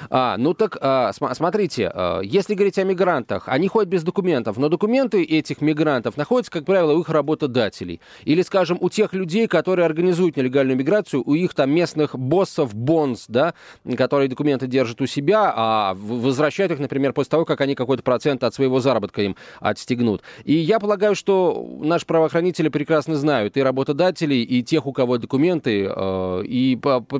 А, 0.09 0.37
ну 0.37 0.53
так, 0.53 0.77
а, 0.81 1.11
см- 1.13 1.35
смотрите, 1.35 1.91
а, 1.93 2.21
если 2.21 2.53
говорить 2.53 2.77
о 2.77 2.83
мигрантах, 2.83 3.47
они 3.47 3.67
ходят 3.67 3.89
без 3.89 4.03
документов, 4.03 4.57
но 4.57 4.69
документы 4.69 5.23
этих 5.23 5.61
мигрантов 5.61 6.17
находятся, 6.17 6.51
как 6.51 6.65
правило, 6.65 6.93
у 6.93 7.01
их 7.01 7.09
работодателей. 7.09 8.01
Или, 8.23 8.41
скажем, 8.41 8.77
у 8.81 8.89
тех 8.89 9.13
людей, 9.13 9.47
которые 9.47 9.85
организуют 9.85 10.37
нелегальную 10.37 10.77
миграцию, 10.77 11.23
у 11.25 11.33
их 11.33 11.53
там 11.53 11.71
местных 11.71 12.17
боссов, 12.17 12.73
бонс, 12.73 13.25
да, 13.27 13.53
которые 13.97 14.29
документы 14.29 14.67
держат 14.67 15.01
у 15.01 15.05
себя, 15.05 15.53
а 15.55 15.93
возвращают 15.95 16.71
их, 16.71 16.79
например, 16.79 17.13
после 17.13 17.31
того, 17.31 17.45
как 17.45 17.61
они 17.61 17.75
какой-то 17.75 18.03
процент 18.03 18.43
от 18.43 18.53
своего 18.53 18.79
заработка 18.79 19.21
им 19.21 19.35
отстегнут. 19.59 20.21
И 20.43 20.53
я 20.53 20.79
полагаю, 20.79 21.15
что 21.15 21.67
наши 21.81 22.05
правоохранители 22.05 22.69
прекрасно 22.69 23.15
знают 23.15 23.57
и 23.57 23.63
работодателей, 23.63 24.43
и 24.43 24.63
тех, 24.63 24.85
у 24.85 24.93
кого 24.93 25.17
документы, 25.17 25.87
э, 25.89 26.43
и 26.45 26.75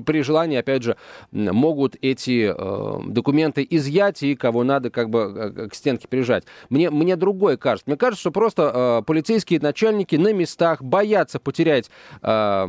при 0.06 0.22
желании, 0.22 0.58
опять 0.58 0.84
же, 0.84 0.98
могут 1.32 1.96
эти 2.02 2.54
Э, 2.58 2.75
документы 3.06 3.66
изъять 3.70 4.24
и 4.24 4.36
кого 4.36 4.64
надо 4.64 4.90
как 4.90 5.10
бы 5.10 5.54
э, 5.56 5.68
к 5.70 5.76
стенке 5.76 6.08
прижать. 6.08 6.44
Мне, 6.70 6.90
мне 6.90 7.16
другое 7.16 7.58
кажется. 7.58 7.90
Мне 7.90 7.98
кажется, 7.98 8.22
что 8.22 8.32
просто 8.32 8.72
э, 8.74 9.04
полицейские 9.06 9.60
начальники 9.60 10.16
на 10.16 10.34
местах 10.34 10.82
боятся 10.82 11.40
потерять, 11.40 11.90
э, 12.22 12.66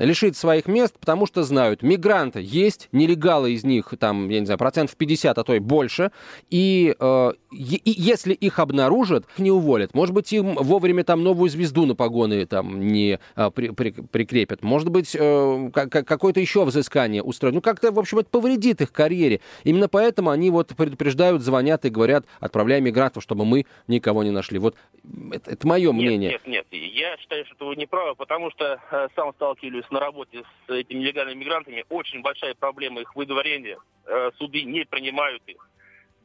лишить 0.00 0.36
своих 0.36 0.66
мест, 0.66 0.94
потому 0.98 1.26
что 1.26 1.42
знают, 1.42 1.82
мигранты 1.82 2.40
есть, 2.42 2.88
нелегалы 2.92 3.52
из 3.52 3.64
них 3.64 3.92
там, 3.98 4.28
я 4.28 4.40
не 4.40 4.46
знаю, 4.46 4.58
процентов 4.58 4.96
50, 4.96 5.38
а 5.38 5.44
то 5.44 5.54
и 5.54 5.58
больше, 5.58 6.10
и, 6.50 6.94
э, 6.98 7.32
и 7.50 7.80
если 7.84 8.32
их 8.32 8.58
обнаружат, 8.58 9.26
их 9.34 9.38
не 9.38 9.50
уволят. 9.50 9.94
Может 9.94 10.14
быть, 10.14 10.32
им 10.32 10.54
вовремя 10.54 11.04
там 11.04 11.22
новую 11.22 11.50
звезду 11.50 11.86
на 11.86 11.94
погоны 11.94 12.46
там 12.46 12.80
не 12.80 13.18
э, 13.36 13.50
при, 13.50 13.68
при, 13.68 13.90
прикрепят. 13.90 14.62
Может 14.62 14.88
быть, 14.88 15.16
э, 15.18 15.70
какое-то 15.72 16.40
еще 16.40 16.64
взыскание 16.64 17.22
устроят. 17.22 17.54
Ну, 17.54 17.60
как-то, 17.60 17.92
в 17.92 17.98
общем, 17.98 18.18
это 18.18 18.28
повредит 18.30 18.80
их 18.80 18.92
карьере. 18.92 19.40
Именно 19.64 19.88
поэтому 19.88 20.30
они 20.30 20.50
вот 20.50 20.74
предупреждают, 20.76 21.42
звонят 21.42 21.84
и 21.84 21.90
говорят, 21.90 22.26
отправляем 22.40 22.84
мигрантов, 22.84 23.22
чтобы 23.22 23.44
мы 23.44 23.66
никого 23.86 24.22
не 24.22 24.30
нашли. 24.30 24.58
Вот 24.58 24.76
это, 25.32 25.50
это 25.50 25.66
мое 25.66 25.92
мнение. 25.92 26.30
Нет, 26.30 26.46
нет, 26.46 26.66
нет. 26.70 26.82
Я 26.92 27.16
считаю, 27.18 27.44
что 27.46 27.66
вы 27.66 27.76
не 27.76 27.86
правы, 27.86 28.14
потому 28.14 28.50
что 28.50 28.80
э, 28.90 29.08
сам 29.14 29.32
сталкиваюсь 29.34 29.90
на 29.90 30.00
работе 30.00 30.42
с 30.66 30.70
этими 30.70 31.00
нелегальными 31.00 31.40
мигрантами. 31.40 31.84
Очень 31.88 32.22
большая 32.22 32.54
проблема 32.54 33.00
их 33.00 33.14
выдворения. 33.16 33.78
Э, 34.06 34.30
суды 34.38 34.62
не 34.62 34.84
принимают 34.84 35.42
их. 35.46 35.68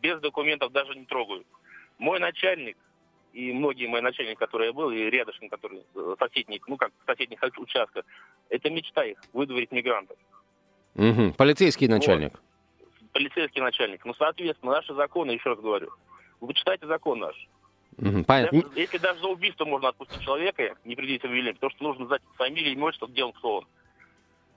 Без 0.01 0.19
документов 0.19 0.71
даже 0.71 0.95
не 0.95 1.05
трогают. 1.05 1.47
Мой 1.97 2.19
начальник 2.19 2.77
и 3.33 3.53
многие 3.53 3.87
мои 3.87 4.01
начальники, 4.01 4.37
которые 4.37 4.67
я 4.67 4.73
был, 4.73 4.89
и 4.89 4.97
рядышком, 5.09 5.49
которые 5.49 5.83
э, 5.95 6.15
соседних, 6.19 6.67
ну 6.67 6.77
как 6.77 6.91
соседних 7.05 7.39
участках, 7.57 8.05
это 8.49 8.69
мечта 8.69 9.03
их, 9.03 9.17
выдворить 9.33 9.71
мигрантов. 9.71 10.17
Угу. 10.95 11.33
Полицейский 11.37 11.87
начальник. 11.87 12.31
Вот 12.33 12.41
полицейский 13.17 13.61
начальник. 13.61 14.05
Ну, 14.05 14.13
соответственно, 14.13 14.73
наши 14.73 14.93
законы, 14.93 15.31
еще 15.31 15.49
раз 15.49 15.59
говорю, 15.59 15.89
вы 16.39 16.53
читайте 16.53 16.85
закон 16.85 17.19
наш. 17.19 17.47
понятно. 18.23 18.61
Если 18.75 18.99
даже 18.99 19.19
за 19.21 19.27
убийство 19.27 19.65
можно 19.65 19.89
отпустить 19.89 20.21
человека, 20.21 20.77
не 20.85 20.95
предъявить 20.95 21.25
обвинение, 21.25 21.55
потому 21.55 21.71
что 21.71 21.83
нужно 21.83 22.05
знать 22.05 22.21
фамилию, 22.35 22.73
имя, 22.73 22.91
где 23.07 23.23
он, 23.23 23.31
кто 23.31 23.57
он. 23.57 23.67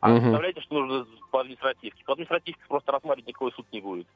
А 0.01 0.11
угу. 0.11 0.21
представляете, 0.21 0.61
что 0.61 0.75
нужно 0.75 1.07
по 1.31 1.41
административке? 1.41 2.05
По 2.05 2.13
административке 2.13 2.61
просто 2.69 2.93
рассматривать 2.93 3.29
никакой 3.29 3.53
суд 3.53 3.67
не 3.73 3.81
будет. 3.81 4.07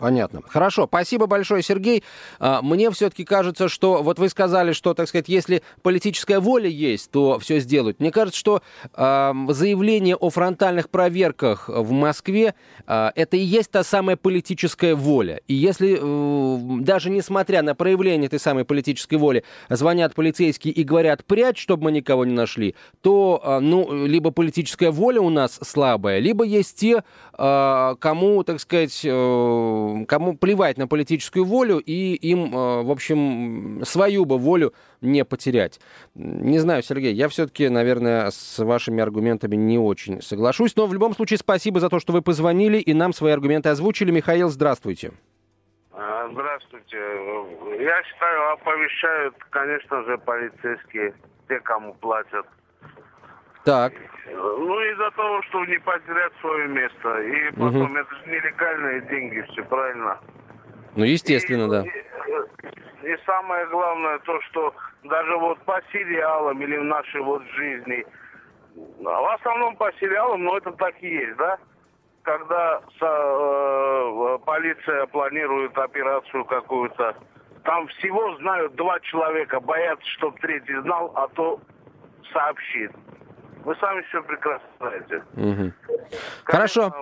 Понятно. 0.00 0.40
Хорошо, 0.48 0.86
спасибо 0.86 1.26
большое, 1.26 1.62
Сергей. 1.62 2.02
А, 2.38 2.62
мне 2.62 2.90
все-таки 2.90 3.24
кажется, 3.24 3.68
что 3.68 4.02
вот 4.02 4.18
вы 4.18 4.30
сказали, 4.30 4.72
что, 4.72 4.94
так 4.94 5.08
сказать, 5.08 5.28
если 5.28 5.62
политическая 5.82 6.40
воля 6.40 6.70
есть, 6.70 7.10
то 7.10 7.38
все 7.38 7.60
сделают. 7.60 8.00
Мне 8.00 8.10
кажется, 8.10 8.40
что 8.40 8.62
э, 8.94 9.32
заявление 9.50 10.16
о 10.16 10.30
фронтальных 10.30 10.88
проверках 10.88 11.68
в 11.68 11.90
Москве 11.90 12.54
э, 12.86 13.10
это 13.14 13.36
и 13.36 13.40
есть 13.40 13.70
та 13.70 13.84
самая 13.84 14.16
политическая 14.16 14.94
воля. 14.94 15.40
И 15.48 15.54
если 15.54 15.98
э, 16.00 16.80
даже 16.80 17.10
несмотря 17.10 17.60
на 17.60 17.74
проявление 17.74 18.28
этой 18.28 18.40
самой 18.40 18.64
политической 18.64 19.16
воли 19.16 19.44
звонят 19.68 20.14
полицейские 20.14 20.72
и 20.72 20.82
говорят 20.82 21.26
прячь, 21.26 21.60
чтобы 21.60 21.84
мы 21.84 21.92
никого 21.92 22.24
не 22.24 22.32
нашли, 22.32 22.74
то 23.02 23.58
ну 23.60 24.06
либо 24.06 24.30
политическая 24.30 24.90
воля 24.90 25.20
у 25.20 25.28
нас 25.28 25.58
слабая, 25.62 26.20
либо 26.20 26.44
есть 26.44 26.78
те, 26.78 27.04
кому, 27.36 28.44
так 28.44 28.60
сказать, 28.60 29.00
э, 29.04 29.89
кому 30.06 30.36
плевать 30.36 30.78
на 30.78 30.86
политическую 30.86 31.44
волю, 31.44 31.78
и 31.78 32.14
им, 32.14 32.54
э, 32.54 32.82
в 32.82 32.90
общем, 32.90 33.82
свою 33.84 34.24
бы 34.24 34.38
волю 34.38 34.72
не 35.00 35.24
потерять. 35.24 35.80
Не 36.14 36.58
знаю, 36.58 36.82
Сергей, 36.82 37.14
я 37.14 37.28
все-таки, 37.28 37.68
наверное, 37.68 38.30
с 38.30 38.58
вашими 38.58 39.02
аргументами 39.02 39.56
не 39.56 39.78
очень 39.78 40.22
соглашусь, 40.22 40.76
но 40.76 40.86
в 40.86 40.94
любом 40.94 41.14
случае 41.14 41.38
спасибо 41.38 41.80
за 41.80 41.88
то, 41.88 41.98
что 41.98 42.12
вы 42.12 42.22
позвонили 42.22 42.78
и 42.78 42.94
нам 42.94 43.12
свои 43.12 43.32
аргументы 43.32 43.68
озвучили. 43.68 44.10
Михаил, 44.10 44.48
здравствуйте. 44.48 45.12
А, 45.92 46.28
здравствуйте. 46.32 46.96
Я 47.80 48.02
считаю, 48.04 48.52
оповещают, 48.52 49.34
конечно 49.50 50.02
же, 50.04 50.18
полицейские, 50.18 51.14
те, 51.48 51.60
кому 51.60 51.94
платят. 51.94 52.46
Так. 53.64 53.92
Ну, 54.32 54.80
из-за 54.92 55.10
того, 55.12 55.42
чтобы 55.42 55.66
не 55.66 55.78
потерять 55.78 56.32
свое 56.40 56.68
место. 56.68 57.22
И 57.22 57.50
потом, 57.50 57.90
угу. 57.90 57.96
это 57.96 58.14
же 58.14 58.30
нелегальные 58.30 59.00
деньги, 59.02 59.44
все 59.52 59.64
правильно. 59.64 60.18
Ну, 60.96 61.04
естественно, 61.04 61.64
и, 61.64 61.68
да. 61.68 61.84
И, 61.84 63.12
и 63.12 63.16
самое 63.26 63.66
главное 63.66 64.18
то, 64.20 64.40
что 64.42 64.74
даже 65.04 65.36
вот 65.36 65.58
по 65.64 65.80
сериалам 65.92 66.60
или 66.62 66.76
в 66.76 66.84
нашей 66.84 67.20
вот 67.20 67.42
жизни, 67.56 68.04
в 68.74 69.34
основном 69.34 69.76
по 69.76 69.92
сериалам, 70.00 70.44
но 70.44 70.56
это 70.58 70.72
так 70.72 70.94
и 71.02 71.08
есть, 71.08 71.36
да? 71.36 71.58
Когда 72.22 72.82
со, 72.98 73.06
э, 73.06 74.38
полиция 74.44 75.06
планирует 75.06 75.76
операцию 75.78 76.44
какую-то, 76.44 77.16
там 77.64 77.88
всего 77.88 78.36
знают 78.36 78.74
два 78.74 79.00
человека, 79.00 79.60
боятся, 79.60 80.06
чтобы 80.18 80.38
третий 80.38 80.76
знал, 80.82 81.12
а 81.14 81.28
то 81.28 81.60
сообщит. 82.32 82.92
Вы 83.64 83.76
сами 83.76 84.02
все 84.08 84.22
прекрасно 84.22 84.68
знаете. 84.78 85.22
Угу. 85.34 85.72
Хорошо. 86.44 86.94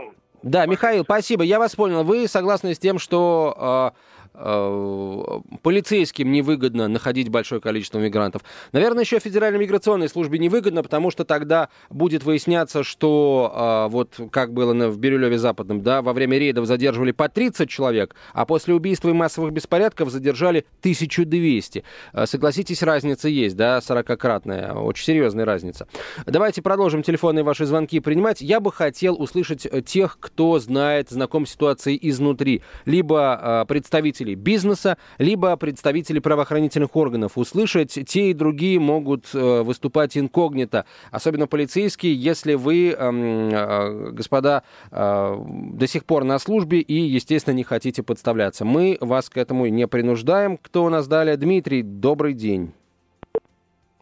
Да, 0.42 0.66
Михаил, 0.66 1.04
спасибо. 1.04 1.42
Я 1.42 1.58
вас 1.58 1.74
понял. 1.74 2.04
Вы 2.04 2.28
согласны 2.28 2.74
с 2.74 2.78
тем, 2.78 2.98
что 2.98 3.92
э, 3.94 4.17
Э, 4.17 4.17
полицейским 4.38 6.30
невыгодно 6.30 6.88
находить 6.88 7.28
большое 7.28 7.60
количество 7.60 7.98
мигрантов. 7.98 8.42
Наверное, 8.72 9.02
еще 9.02 9.18
Федеральной 9.18 9.58
миграционной 9.58 10.08
службе 10.08 10.38
невыгодно, 10.38 10.82
потому 10.82 11.10
что 11.10 11.24
тогда 11.24 11.68
будет 11.90 12.22
выясняться, 12.22 12.84
что 12.84 13.52
а, 13.54 13.88
вот 13.88 14.20
как 14.30 14.52
было 14.52 14.68
в 14.88 14.98
Бирюлеве 14.98 15.38
Западном, 15.38 15.82
да, 15.82 16.02
во 16.02 16.12
время 16.12 16.38
рейдов 16.38 16.66
задерживали 16.66 17.12
по 17.12 17.28
30 17.28 17.68
человек, 17.68 18.14
а 18.32 18.46
после 18.46 18.74
убийства 18.74 19.08
и 19.08 19.12
массовых 19.12 19.52
беспорядков 19.52 20.10
задержали 20.10 20.64
1200. 20.80 21.84
Э, 22.12 22.26
согласитесь, 22.26 22.82
разница 22.82 23.28
есть, 23.28 23.56
да, 23.56 23.78
40-кратная, 23.78 24.74
очень 24.74 25.04
серьезная 25.04 25.44
разница. 25.44 25.88
Давайте 26.26 26.62
продолжим 26.62 27.02
телефонные 27.02 27.42
ваши 27.42 27.66
звонки 27.66 27.98
принимать. 28.00 28.40
Я 28.40 28.60
бы 28.60 28.70
хотел 28.70 29.20
услышать 29.20 29.66
тех, 29.86 30.18
кто 30.20 30.58
знает, 30.58 31.10
знаком 31.10 31.46
с 31.46 31.50
ситуацией 31.50 31.98
изнутри, 32.02 32.62
либо 32.84 33.64
представителей 33.68 34.27
представителей 34.28 34.34
бизнеса, 34.34 34.98
либо 35.18 35.56
представителей 35.56 36.20
правоохранительных 36.20 36.94
органов. 36.96 37.32
Услышать 37.36 37.98
те 38.06 38.30
и 38.30 38.34
другие 38.34 38.78
могут 38.78 39.26
э, 39.34 39.62
выступать 39.62 40.16
инкогнито, 40.16 40.84
особенно 41.10 41.46
полицейские, 41.46 42.14
если 42.14 42.54
вы, 42.54 42.90
эм, 42.90 43.50
э, 43.50 44.10
господа, 44.12 44.62
э, 44.90 45.36
до 45.74 45.86
сих 45.86 46.04
пор 46.04 46.24
на 46.24 46.38
службе 46.38 46.80
и, 46.80 46.94
естественно, 46.94 47.54
не 47.54 47.64
хотите 47.64 48.02
подставляться. 48.02 48.64
Мы 48.64 48.98
вас 49.00 49.28
к 49.30 49.36
этому 49.36 49.66
не 49.66 49.86
принуждаем. 49.86 50.56
Кто 50.56 50.84
у 50.84 50.88
нас 50.88 51.06
далее? 51.06 51.36
Дмитрий, 51.36 51.82
добрый 51.82 52.34
день. 52.34 52.72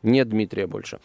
Нет 0.07 0.29
Дмитрия 0.29 0.69
больше. 0.69 1.01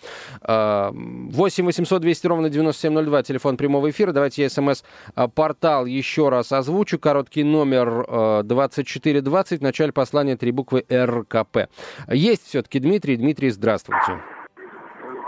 8 0.48 1.66
800 1.66 2.02
200 2.02 2.28
ровно 2.28 2.50
9702, 2.50 3.24
телефон 3.24 3.58
прямого 3.58 3.90
эфира. 3.90 4.12
Давайте 4.12 4.44
я 4.44 4.50
смс-портал 4.50 5.88
еще 5.88 6.30
раз 6.30 6.52
озвучу. 6.52 7.00
Короткий 7.00 7.44
номер 7.44 8.44
2420, 8.44 9.60
в 9.60 9.64
начале 9.64 9.92
послания 9.92 10.38
три 10.38 10.52
буквы 10.52 10.86
РКП. 10.92 11.68
Есть 12.10 12.46
все-таки 12.46 12.80
Дмитрий. 12.80 13.18
Дмитрий, 13.18 13.50
здравствуйте. 13.50 14.22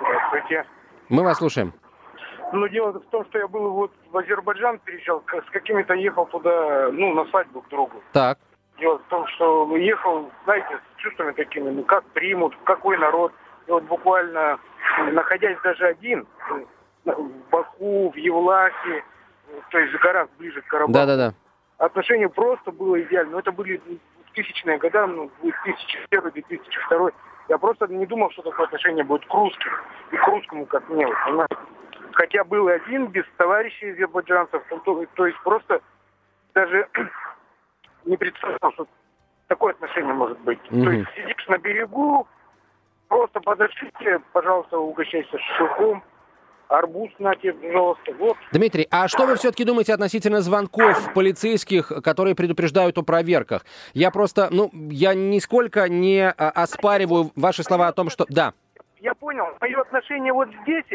Здравствуйте. 0.02 0.66
Мы 1.10 1.24
вас 1.24 1.40
слушаем. 1.40 1.74
Ну, 2.54 2.68
дело 2.68 2.92
в 2.92 3.10
том, 3.10 3.26
что 3.26 3.40
я 3.40 3.48
был 3.48 3.72
вот 3.72 3.92
в 4.12 4.18
Азербайджан 4.18 4.78
переезжал, 4.86 5.24
с 5.28 5.50
какими-то 5.52 5.96
ехал 5.96 6.28
туда, 6.28 6.90
ну, 6.92 7.12
на 7.16 7.26
свадьбу 7.32 7.62
к 7.62 7.70
другу. 7.70 8.04
Так. 8.12 8.38
Дело 8.80 9.00
в 9.00 9.10
том, 9.10 9.26
что 9.30 9.76
ехал, 9.78 10.30
знаете, 10.46 10.80
с 10.96 11.02
чувствами 11.02 11.32
такими, 11.32 11.72
ну, 11.72 11.84
как 11.84 12.04
примут, 12.14 12.56
какой 12.66 13.00
народ. 13.00 13.32
И 13.68 13.72
вот 13.72 13.84
буквально, 13.84 14.60
находясь 15.12 15.58
даже 15.64 15.88
один, 15.88 16.28
в 17.06 17.30
Баку, 17.52 18.12
в 18.12 18.16
Евлахе, 18.16 19.04
то 19.70 19.80
есть 19.80 19.94
гораздо 20.00 20.34
ближе 20.38 20.62
к 20.62 20.68
Карабаху. 20.68 20.94
Да-да-да. 20.94 21.34
Отношение 21.78 22.30
просто 22.30 22.72
было 22.72 23.02
идеально. 23.02 23.34
Но 23.34 23.40
это 23.40 23.52
были 23.52 23.82
тысячные 24.34 24.78
года, 24.78 25.06
ну, 25.08 25.30
2001, 25.42 26.32
2002. 26.32 27.12
Я 27.50 27.58
просто 27.58 27.88
не 27.88 28.06
думал, 28.06 28.32
что 28.32 28.42
такое 28.42 28.66
отношение 28.66 29.04
будет 29.04 29.26
к 29.26 29.34
русским. 29.34 29.72
И 30.12 30.18
к 30.18 30.28
русскому, 30.28 30.66
как 30.66 30.88
мне, 30.90 31.08
вот? 31.32 31.48
Хотя 32.14 32.44
был 32.44 32.68
один, 32.68 33.08
без 33.08 33.26
товарищей 33.38 33.92
азербайджанцев, 33.92 34.64
то, 34.70 35.06
то 35.16 35.26
есть 35.26 35.40
просто 35.44 35.82
даже 36.54 36.88
не 38.06 38.18
представлял, 38.18 38.72
что 38.74 38.88
такое 39.48 39.74
отношение 39.74 40.14
может 40.14 40.40
быть. 40.42 40.60
Мгм. 40.72 40.84
То 40.84 40.92
есть 40.92 41.10
сидишь 41.16 41.48
на 41.48 41.58
берегу, 41.58 42.28
просто 43.14 43.40
подошли, 43.42 43.92
пожалуйста, 44.32 44.80
угощайся 44.80 45.38
шашлыком, 45.38 46.04
арбуз 46.68 47.12
на 47.20 47.36
тебе, 47.36 47.54
пожалуйста. 47.54 48.12
Вот. 48.18 48.38
Дмитрий, 48.52 48.88
а 48.90 49.08
что 49.08 49.28
вы 49.28 49.36
все-таки 49.36 49.64
думаете 49.64 49.94
относительно 49.94 50.42
звонков 50.42 51.14
полицейских, 51.14 51.90
которые 52.04 52.36
предупреждают 52.36 52.98
о 52.98 53.04
проверках? 53.04 53.66
Я 53.94 54.10
просто, 54.10 54.48
ну, 54.50 54.72
я 54.74 55.14
нисколько 55.14 55.88
не 55.90 56.28
а, 56.28 56.50
оспариваю 56.50 57.32
ваши 57.36 57.62
слова 57.62 57.88
о 57.88 57.94
том, 57.94 58.10
что... 58.10 58.26
Да, 58.30 58.54
Я 59.00 59.14
понял. 59.14 59.46
Мое 59.62 59.80
отношение 59.80 60.34
вот 60.34 60.50
здесь, 60.64 60.86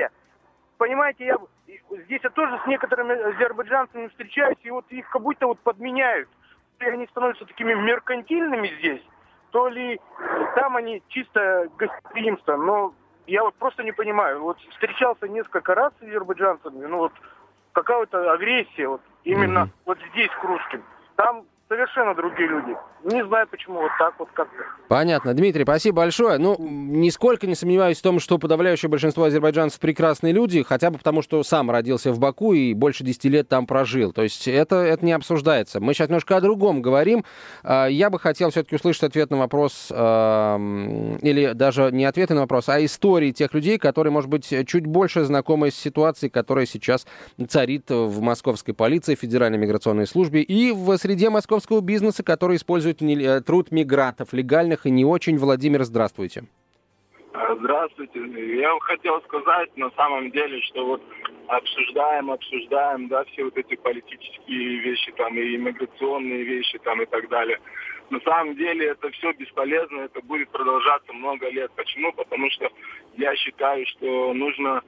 понимаете, 0.76 1.24
я 1.24 1.36
здесь 2.04 2.20
я 2.24 2.30
тоже 2.30 2.58
с 2.64 2.66
некоторыми 2.66 3.14
азербайджанцами 3.14 4.08
встречаюсь, 4.08 4.58
и 4.62 4.70
вот 4.70 4.86
их 4.90 5.08
как 5.10 5.22
будто 5.22 5.46
вот 5.46 5.60
подменяют. 5.60 6.28
Ли 6.80 6.88
они 6.88 7.06
становятся 7.06 7.44
такими 7.44 7.74
меркантильными 7.74 8.72
здесь, 8.78 9.02
то 9.50 9.68
ли 9.68 10.00
там 10.54 10.76
они 10.76 11.02
чисто 11.08 11.68
гостеприимство. 11.76 12.56
Но 12.56 12.94
я 13.26 13.42
вот 13.44 13.54
просто 13.54 13.82
не 13.82 13.92
понимаю. 13.92 14.40
Вот 14.42 14.58
встречался 14.70 15.28
несколько 15.28 15.74
раз 15.74 15.92
с 15.98 16.02
азербайджанцами, 16.02 16.86
ну 16.86 16.98
вот 16.98 17.12
какая-то 17.72 18.32
агрессия 18.32 18.88
вот 18.88 19.00
именно 19.24 19.60
Мгм. 19.60 19.72
вот 19.86 19.98
здесь 20.12 20.30
к 20.30 20.44
русским. 20.44 20.82
Там 21.16 21.44
совершенно 21.68 22.14
другие 22.14 22.48
люди. 22.48 22.76
Не 23.04 23.24
знаю, 23.26 23.46
почему 23.48 23.80
вот 23.80 23.90
так 23.98 24.14
вот 24.18 24.28
как-то. 24.32 24.56
понятно. 24.88 25.34
Дмитрий, 25.34 25.62
спасибо 25.62 25.98
большое. 25.98 26.38
Ну, 26.38 26.56
нисколько 26.58 27.46
не 27.46 27.54
сомневаюсь 27.54 27.98
в 27.98 28.02
том, 28.02 28.18
что 28.18 28.38
подавляющее 28.38 28.88
большинство 28.88 29.24
азербайджанцев 29.24 29.78
прекрасные 29.78 30.32
люди, 30.32 30.62
хотя 30.62 30.90
бы 30.90 30.98
потому, 30.98 31.22
что 31.22 31.42
сам 31.44 31.70
родился 31.70 32.12
в 32.12 32.18
Баку 32.18 32.52
и 32.54 32.74
больше 32.74 33.04
10 33.04 33.24
лет 33.26 33.48
там 33.48 33.66
прожил. 33.66 34.12
То 34.12 34.22
есть 34.22 34.48
это, 34.48 34.76
это 34.76 35.04
не 35.04 35.12
обсуждается. 35.12 35.80
Мы 35.80 35.94
сейчас 35.94 36.08
немножко 36.08 36.36
о 36.36 36.40
другом 36.40 36.82
говорим. 36.82 37.24
А, 37.62 37.86
Я 37.86 38.10
бы 38.10 38.18
хотел 38.18 38.50
все-таки 38.50 38.76
услышать 38.76 39.04
ответ 39.04 39.30
на 39.30 39.36
вопрос, 39.36 39.90
или 39.90 41.52
даже 41.54 41.90
не 41.92 42.04
ответы 42.04 42.34
на 42.34 42.40
вопрос, 42.42 42.68
а 42.68 42.84
истории 42.84 43.30
тех 43.30 43.54
людей, 43.54 43.78
которые, 43.78 44.12
может 44.12 44.28
быть, 44.30 44.52
чуть 44.66 44.86
больше 44.86 45.24
знакомы 45.24 45.70
с 45.70 45.76
ситуацией, 45.76 46.30
которая 46.30 46.66
сейчас 46.66 47.06
царит 47.48 47.90
в 47.90 48.20
московской 48.20 48.74
полиции, 48.74 49.14
Федеральной 49.14 49.58
миграционной 49.58 50.06
службе 50.06 50.42
и 50.42 50.72
в 50.72 50.96
среде 50.96 51.30
московского 51.58 51.80
бизнеса, 51.80 52.22
который 52.22 52.56
использует 52.56 53.02
э, 53.02 53.40
труд 53.40 53.72
мигрантов, 53.72 54.32
легальных 54.32 54.86
и 54.86 54.90
не 54.90 55.04
очень. 55.04 55.38
Владимир, 55.38 55.82
здравствуйте. 55.82 56.44
А, 57.32 57.56
Здравствуйте. 57.56 58.20
Я 58.60 58.70
хотел 58.80 59.20
сказать 59.22 59.76
на 59.76 59.90
самом 59.96 60.30
деле, 60.30 60.60
что 60.62 60.86
вот 60.86 61.02
обсуждаем, 61.48 62.30
обсуждаем, 62.30 63.08
да, 63.08 63.24
все 63.24 63.44
вот 63.44 63.56
эти 63.56 63.74
политические 63.74 64.78
вещи 64.78 65.12
там 65.16 65.36
и 65.36 65.56
иммиграционные 65.56 66.44
вещи 66.44 66.78
там 66.78 67.02
и 67.02 67.06
так 67.06 67.28
далее. 67.28 67.58
На 68.10 68.20
самом 68.20 68.54
деле 68.54 68.86
это 68.86 69.10
все 69.10 69.32
бесполезно, 69.32 70.02
это 70.02 70.20
будет 70.22 70.48
продолжаться 70.50 71.12
много 71.12 71.48
лет. 71.50 71.72
Почему? 71.74 72.12
Потому 72.12 72.48
что 72.50 72.68
я 73.16 73.34
считаю, 73.34 73.84
что 73.86 74.32
нужно 74.32 74.82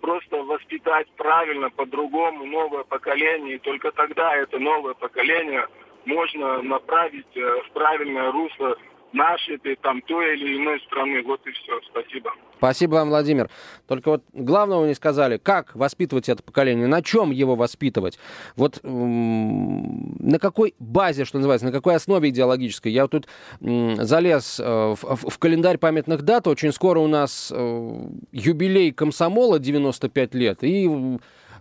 просто 0.00 0.42
воспитать 0.42 1.06
правильно, 1.16 1.70
по-другому 1.70 2.44
новое 2.44 2.84
поколение, 2.84 3.56
и 3.56 3.58
только 3.58 3.92
тогда 3.92 4.36
это 4.36 4.58
новое 4.58 4.94
поколение 4.94 5.66
можно 6.04 6.62
направить 6.62 7.36
э, 7.36 7.62
в 7.62 7.70
правильное 7.72 8.30
русло 8.30 8.76
нашей 9.14 9.56
этой, 9.56 9.76
там, 9.76 10.02
той 10.02 10.36
или 10.36 10.56
иной 10.56 10.80
страны. 10.86 11.22
Вот 11.22 11.40
и 11.46 11.50
все. 11.52 11.80
Спасибо. 11.90 12.30
Спасибо 12.58 12.94
вам, 12.94 13.08
Владимир. 13.08 13.48
Только 13.86 14.08
вот 14.10 14.22
главного 14.32 14.86
не 14.86 14.94
сказали, 14.94 15.36
как 15.38 15.74
воспитывать 15.74 16.28
это 16.28 16.42
поколение, 16.42 16.86
на 16.86 17.02
чем 17.02 17.30
его 17.30 17.56
воспитывать, 17.56 18.18
вот 18.56 18.80
на 18.82 20.38
какой 20.38 20.74
базе, 20.78 21.24
что 21.24 21.38
называется, 21.38 21.66
на 21.66 21.72
какой 21.72 21.94
основе 21.94 22.28
идеологической. 22.30 22.92
Я 22.92 23.02
вот 23.02 23.10
тут 23.10 23.28
залез 23.60 24.60
э, 24.60 24.64
в, 24.64 25.02
в- 25.02 25.30
в 25.30 25.38
календарь 25.38 25.78
памятных 25.78 26.22
дат, 26.22 26.46
очень 26.46 26.72
скоро 26.72 27.00
у 27.00 27.06
нас 27.08 27.52
э, 27.54 27.98
юбилей 28.32 28.92
комсомола 28.92 29.58
95 29.58 30.34
лет, 30.34 30.58
и 30.62 30.88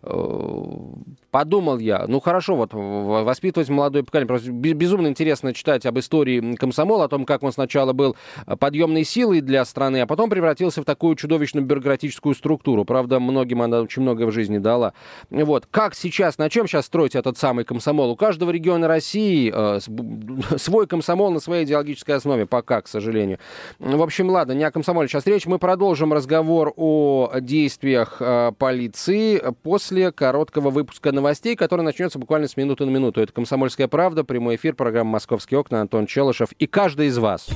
подумал 0.03 1.79
я, 1.79 2.05
ну 2.07 2.19
хорошо, 2.19 2.55
вот 2.55 2.73
воспитывать 2.73 3.69
молодое 3.69 4.03
поколение. 4.03 4.27
Просто 4.27 4.51
бе- 4.51 4.73
безумно 4.73 5.07
интересно 5.07 5.53
читать 5.53 5.85
об 5.85 5.97
истории 5.97 6.55
комсомола, 6.55 7.05
о 7.05 7.07
том, 7.07 7.25
как 7.25 7.43
он 7.43 7.51
сначала 7.51 7.93
был 7.93 8.15
подъемной 8.59 9.03
силой 9.03 9.41
для 9.41 9.63
страны, 9.65 10.01
а 10.01 10.07
потом 10.07 10.29
превратился 10.29 10.81
в 10.81 10.85
такую 10.85 11.15
чудовищную 11.15 11.65
бюрократическую 11.65 12.35
структуру. 12.35 12.85
Правда, 12.85 13.19
многим 13.19 13.61
она 13.61 13.81
очень 13.81 14.01
многое 14.01 14.27
в 14.27 14.31
жизни 14.31 14.57
дала. 14.57 14.93
Вот. 15.29 15.67
Как 15.71 15.95
сейчас, 15.95 16.37
на 16.37 16.49
чем 16.49 16.67
сейчас 16.67 16.85
строить 16.85 17.15
этот 17.15 17.37
самый 17.37 17.65
комсомол? 17.65 18.11
У 18.11 18.15
каждого 18.15 18.51
региона 18.51 18.87
России 18.87 19.51
э, 19.53 19.79
свой 20.57 20.87
комсомол 20.87 21.31
на 21.31 21.39
своей 21.39 21.65
идеологической 21.65 22.15
основе, 22.15 22.45
пока, 22.45 22.81
к 22.81 22.87
сожалению. 22.87 23.39
В 23.79 24.01
общем, 24.01 24.29
ладно, 24.29 24.51
не 24.51 24.63
о 24.63 24.71
комсомоле 24.71 25.07
сейчас 25.07 25.25
речь. 25.25 25.45
Мы 25.45 25.59
продолжим 25.59 26.13
разговор 26.13 26.73
о 26.75 27.31
действиях 27.39 28.17
э, 28.19 28.51
полиции 28.57 29.41
после 29.63 29.92
короткого 30.11 30.69
выпуска 30.69 31.11
новостей, 31.11 31.55
который 31.55 31.81
начнется 31.81 32.19
буквально 32.19 32.47
с 32.47 32.57
минуты 32.57 32.85
на 32.85 32.89
минуту. 32.89 33.21
Это 33.21 33.31
«Комсомольская 33.33 33.87
правда», 33.87 34.23
прямой 34.23 34.55
эфир, 34.55 34.75
программа 34.75 35.11
«Московские 35.11 35.59
окна», 35.59 35.81
Антон 35.81 36.07
Челышев 36.07 36.51
и 36.53 36.67
каждый 36.67 37.07
из 37.07 37.17
вас. 37.17 37.47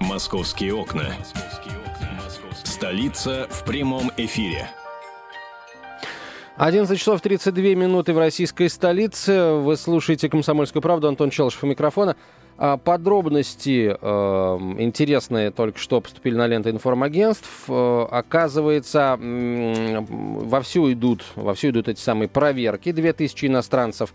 «Московские 0.00 0.74
окна». 0.74 1.06
Столица 2.64 3.46
в 3.50 3.64
прямом 3.64 4.10
эфире. 4.16 4.68
11 6.56 6.98
часов 6.98 7.20
32 7.22 7.74
минуты 7.74 8.12
в 8.12 8.18
российской 8.18 8.68
столице. 8.68 9.52
Вы 9.52 9.76
слушаете 9.76 10.28
«Комсомольскую 10.28 10.82
правду». 10.82 11.08
Антон 11.08 11.30
Челышев 11.30 11.64
у 11.64 11.66
микрофона. 11.66 12.16
А, 12.62 12.76
Подробности 12.76 13.96
э, 13.98 14.58
интересные 14.78 15.50
только 15.50 15.78
что 15.78 16.02
поступили 16.02 16.34
на 16.36 16.46
ленту 16.46 16.68
информагентств. 16.68 17.48
Э, 17.68 18.06
оказывается, 18.10 19.16
м, 19.18 20.04
вовсю 20.04 20.92
идут, 20.92 21.24
вовсю 21.36 21.70
идут 21.70 21.88
эти 21.88 22.00
самые 22.00 22.28
проверки. 22.28 22.92
2000 22.92 23.46
иностранцев 23.46 24.12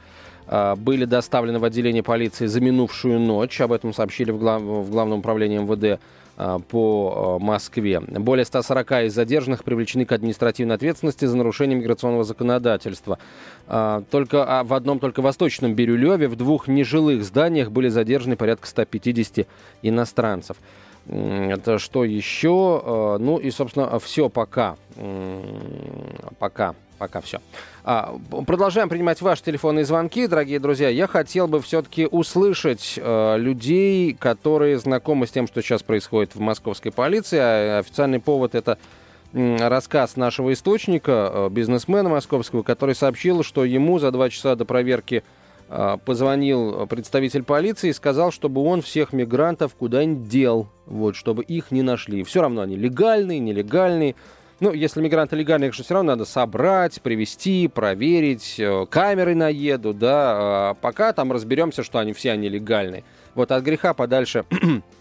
э, 0.47 0.75
были 0.75 1.05
доставлены 1.05 1.57
в 1.57 1.63
отделение 1.63 2.03
полиции 2.03 2.45
за 2.45 2.61
минувшую 2.61 3.19
ночь. 3.19 3.59
Об 3.61 3.71
этом 3.71 3.95
сообщили 3.95 4.29
в, 4.29 4.37
глав- 4.37 4.61
в 4.61 4.91
Главном 4.91 5.19
управлении 5.19 5.57
МВД 5.57 5.83
э, 5.83 5.97
по 6.35 7.37
э, 7.39 7.43
Москве. 7.43 7.99
Более 7.99 8.45
140 8.45 8.91
из 9.05 9.13
задержанных 9.13 9.63
привлечены 9.63 10.05
к 10.05 10.11
административной 10.11 10.75
ответственности 10.75 11.25
за 11.25 11.37
нарушение 11.37 11.77
миграционного 11.77 12.23
законодательства. 12.23 13.19
А, 13.67 14.03
Только 14.11 14.43
а, 14.43 14.63
в 14.63 14.73
одном 14.73 14.99
только 14.99 15.21
восточном 15.21 15.75
Бирюлеве 15.75 16.27
в 16.27 16.35
двух 16.35 16.67
нежилых 16.67 17.23
зданиях 17.23 17.71
были 17.71 17.87
задержаны 17.87 18.35
порядка 18.35 18.67
150 18.67 19.47
иностранцев. 19.81 20.57
Это 21.07 21.77
что 21.79 22.03
еще? 22.03 22.81
Э, 22.83 23.17
Ну 23.19 23.37
и, 23.37 23.51
собственно, 23.51 23.99
все 23.99 24.29
пока. 24.29 24.75
Пока. 26.39 26.75
Пока 26.97 27.19
все. 27.19 27.41
Продолжаем 28.47 28.87
принимать 28.87 29.21
ваши 29.21 29.43
телефонные 29.43 29.83
звонки, 29.83 30.27
дорогие 30.27 30.59
друзья. 30.59 30.87
Я 30.87 31.07
хотел 31.07 31.47
бы 31.47 31.61
все-таки 31.61 32.07
услышать 32.09 32.97
э, 32.97 33.37
людей, 33.37 34.13
которые 34.13 34.79
знакомы 34.79 35.27
с 35.27 35.31
тем, 35.31 35.45
что 35.45 35.61
сейчас 35.61 35.83
происходит 35.83 36.35
в 36.35 36.39
московской 36.39 36.93
полиции. 36.93 37.37
А 37.37 37.79
официальный 37.79 38.21
повод 38.21 38.55
это 38.55 38.77
рассказ 39.33 40.15
нашего 40.15 40.53
источника, 40.53 41.31
э, 41.33 41.49
бизнесмена 41.49 42.07
московского, 42.07 42.63
который 42.63 42.95
сообщил, 42.95 43.43
что 43.43 43.65
ему 43.65 43.99
за 43.99 44.11
два 44.11 44.29
часа 44.29 44.55
до 44.55 44.63
проверки 44.63 45.23
позвонил 45.67 46.85
представитель 46.87 47.43
полиции 47.43 47.89
и 47.89 47.93
сказал, 47.93 48.31
чтобы 48.31 48.61
он 48.61 48.81
всех 48.81 49.13
мигрантов 49.13 49.75
куда-нибудь 49.75 50.27
дел, 50.27 50.67
вот, 50.85 51.15
чтобы 51.15 51.43
их 51.43 51.71
не 51.71 51.81
нашли. 51.81 52.23
Все 52.23 52.41
равно 52.41 52.61
они 52.61 52.75
легальные, 52.75 53.39
нелегальные. 53.39 54.15
Ну, 54.61 54.71
если 54.71 55.01
мигранты 55.01 55.35
легальные, 55.35 55.69
их 55.69 55.73
же 55.73 55.83
все 55.83 55.95
равно 55.95 56.13
надо 56.13 56.25
собрать, 56.25 57.01
привести, 57.01 57.67
проверить, 57.67 58.55
э, 58.57 58.85
камеры 58.89 59.35
наедут, 59.35 59.99
да, 59.99 60.69
а 60.69 60.73
пока 60.75 61.11
там 61.11 61.33
разберемся, 61.33 61.83
что 61.83 61.99
они 61.99 62.13
все 62.13 62.31
они 62.31 62.47
легальные. 62.47 63.03
Вот 63.33 63.51
от 63.51 63.63
греха 63.63 63.93
подальше 63.93 64.45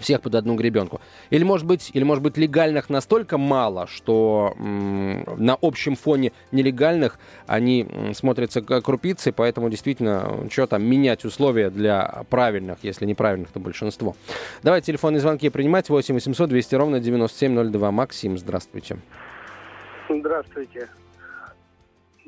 всех 0.00 0.20
под 0.22 0.34
одну 0.34 0.54
гребенку. 0.56 1.00
Или 1.30 1.44
может 1.44 1.66
быть, 1.66 1.90
или 1.94 2.02
может 2.04 2.22
быть 2.24 2.36
легальных 2.36 2.90
настолько 2.90 3.38
мало, 3.38 3.86
что 3.86 4.54
м- 4.58 5.24
на 5.36 5.56
общем 5.60 5.96
фоне 5.96 6.32
нелегальных 6.52 7.18
они 7.46 7.86
смотрятся 8.14 8.62
как 8.62 8.84
крупицы, 8.84 9.32
поэтому 9.32 9.70
действительно, 9.70 10.48
что 10.50 10.66
там, 10.66 10.82
менять 10.82 11.24
условия 11.24 11.70
для 11.70 12.24
правильных, 12.30 12.78
если 12.82 13.06
неправильных, 13.06 13.50
то 13.50 13.60
большинство. 13.60 14.16
Давайте 14.62 14.86
телефонные 14.86 15.20
звонки 15.20 15.48
принимать. 15.48 15.88
8 15.88 16.14
800 16.14 16.48
200 16.48 16.74
ровно 16.74 17.00
9702. 17.00 17.90
Максим, 17.90 18.38
здравствуйте. 18.38 18.96
Здравствуйте. 20.08 20.88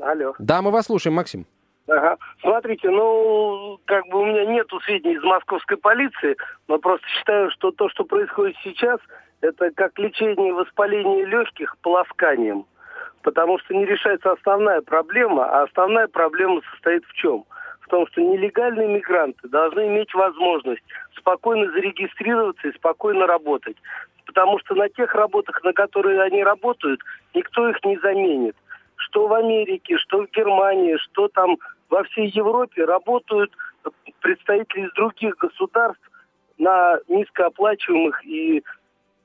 Алло. 0.01 0.35
Да, 0.39 0.63
мы 0.63 0.71
вас 0.71 0.87
слушаем, 0.87 1.15
Максим. 1.15 1.47
Ага. 1.89 2.17
Смотрите, 2.41 2.89
ну, 2.91 3.79
как 3.87 4.07
бы 4.07 4.21
у 4.21 4.27
меня 4.27 4.45
нету 4.45 4.81
сведений 4.81 5.17
из 5.17 5.23
московской 5.23 5.77
полиции, 5.77 6.37
но 6.69 6.79
просто 6.79 7.07
считаю, 7.09 7.51
что 7.51 7.73
то, 7.73 7.89
что 7.89 8.05
происходит 8.05 8.57
сейчас, 8.63 9.01
это 9.41 9.71
как 9.73 9.99
лечение 9.99 10.53
воспаления 10.53 11.25
легких 11.25 11.77
полосканием. 11.83 12.67
Потому 13.23 13.59
что 13.59 13.75
не 13.75 13.85
решается 13.85 14.33
основная 14.33 14.81
проблема, 14.81 15.45
а 15.45 15.63
основная 15.65 16.09
проблема 16.09 16.61
состоит 16.73 17.05
в 17.05 17.13
чем? 17.15 17.45
В 17.81 17.89
том, 17.89 18.07
что 18.09 18.21
нелегальные 18.21 18.89
мигранты 18.89 19.49
должны 19.49 19.89
иметь 19.89 20.15
возможность 20.15 20.83
спокойно 21.17 21.71
зарегистрироваться 21.73 22.69
и 22.69 22.75
спокойно 22.75 23.27
работать. 23.27 23.77
Потому 24.27 24.59
что 24.61 24.75
на 24.75 24.89
тех 24.89 25.15
работах, 25.15 25.63
на 25.63 25.73
которые 25.73 26.23
они 26.23 26.43
работают, 26.43 27.01
никто 27.35 27.69
их 27.69 27.85
не 27.85 27.99
заменит 27.99 28.57
что 29.05 29.27
в 29.27 29.33
Америке, 29.35 29.97
что 29.99 30.23
в 30.23 30.31
Германии, 30.31 30.97
что 30.97 31.29
там 31.29 31.57
во 31.89 32.03
всей 32.05 32.29
Европе 32.29 32.85
работают 32.85 33.53
представители 34.21 34.87
из 34.87 34.93
других 34.93 35.37
государств 35.37 36.03
на 36.59 36.99
низкооплачиваемых 37.09 38.25
и 38.25 38.63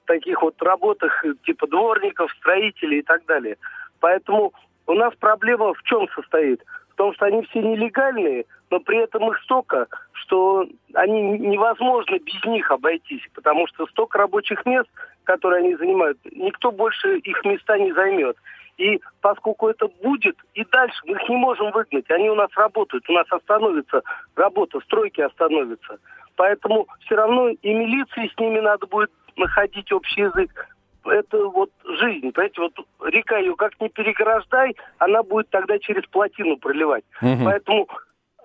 таких 0.06 0.42
вот 0.42 0.62
работах 0.62 1.24
типа 1.46 1.68
дворников, 1.68 2.32
строителей 2.40 3.00
и 3.00 3.04
так 3.04 3.26
далее. 3.26 3.58
Поэтому 4.00 4.54
у 4.88 4.94
нас 4.94 5.14
проблема 5.20 5.74
в 5.74 5.84
чем 5.84 6.08
состоит? 6.16 6.64
В 6.90 6.96
том, 6.96 7.14
что 7.14 7.26
они 7.26 7.44
все 7.44 7.62
нелегальные, 7.62 8.46
но 8.72 8.80
при 8.80 8.98
этом 8.98 9.30
их 9.30 9.38
столько, 9.44 9.88
что 10.14 10.66
они 10.94 11.22
невозможно 11.38 12.18
без 12.18 12.44
них 12.46 12.72
обойтись, 12.72 13.22
потому 13.36 13.68
что 13.68 13.86
столько 13.88 14.18
рабочих 14.18 14.66
мест, 14.66 14.90
которые 15.28 15.60
они 15.60 15.76
занимают, 15.76 16.18
никто 16.32 16.72
больше 16.72 17.18
их 17.18 17.44
места 17.44 17.78
не 17.78 17.92
займет. 17.94 18.38
И 18.78 19.00
поскольку 19.22 19.68
это 19.68 19.88
будет, 20.02 20.38
и 20.54 20.64
дальше 20.66 20.98
мы 21.06 21.16
их 21.16 21.30
не 21.30 21.36
можем 21.36 21.72
выгнать. 21.72 22.10
Они 22.10 22.30
у 22.30 22.36
нас 22.36 22.50
работают, 22.56 23.10
у 23.10 23.14
нас 23.14 23.26
остановится 23.30 24.02
работа, 24.36 24.80
стройки 24.82 25.22
остановятся. 25.22 25.98
Поэтому 26.36 26.88
все 27.02 27.16
равно 27.16 27.50
и 27.50 27.74
милиции 27.74 28.32
с 28.34 28.40
ними 28.40 28.60
надо 28.60 28.86
будет 28.88 29.12
находить 29.36 29.92
общий 29.92 30.22
язык. 30.22 30.70
Это 31.04 31.46
вот 31.46 31.72
жизнь, 31.84 32.32
понимаете, 32.32 32.62
вот 32.62 32.74
река 33.06 33.38
ее 33.38 33.56
как 33.56 33.80
не 33.82 33.90
переграждай, 33.90 34.76
она 35.00 35.24
будет 35.24 35.50
тогда 35.50 35.80
через 35.80 36.04
плотину 36.10 36.58
проливать. 36.58 37.06
Угу. 37.22 37.46
Поэтому 37.46 37.88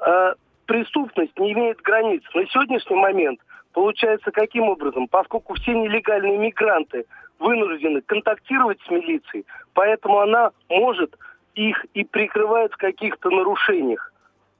э, 0.07 0.35
преступность 0.66 1.38
не 1.38 1.53
имеет 1.53 1.81
границ. 1.83 2.23
На 2.35 2.47
сегодняшний 2.47 2.97
момент 2.97 3.40
получается 3.72 4.30
каким 4.30 4.64
образом? 4.64 5.08
Поскольку 5.08 5.54
все 5.54 5.72
нелегальные 5.72 6.38
мигранты 6.38 7.06
вынуждены 7.38 8.00
контактировать 8.02 8.78
с 8.87 8.90
милицией, 8.90 9.46
поэтому 9.74 10.20
она 10.20 10.50
может 10.68 11.16
их 11.54 11.85
и 11.94 12.04
прикрывает 12.04 12.72
в 12.72 12.76
каких-то 12.76 13.30
нарушениях. 13.30 14.12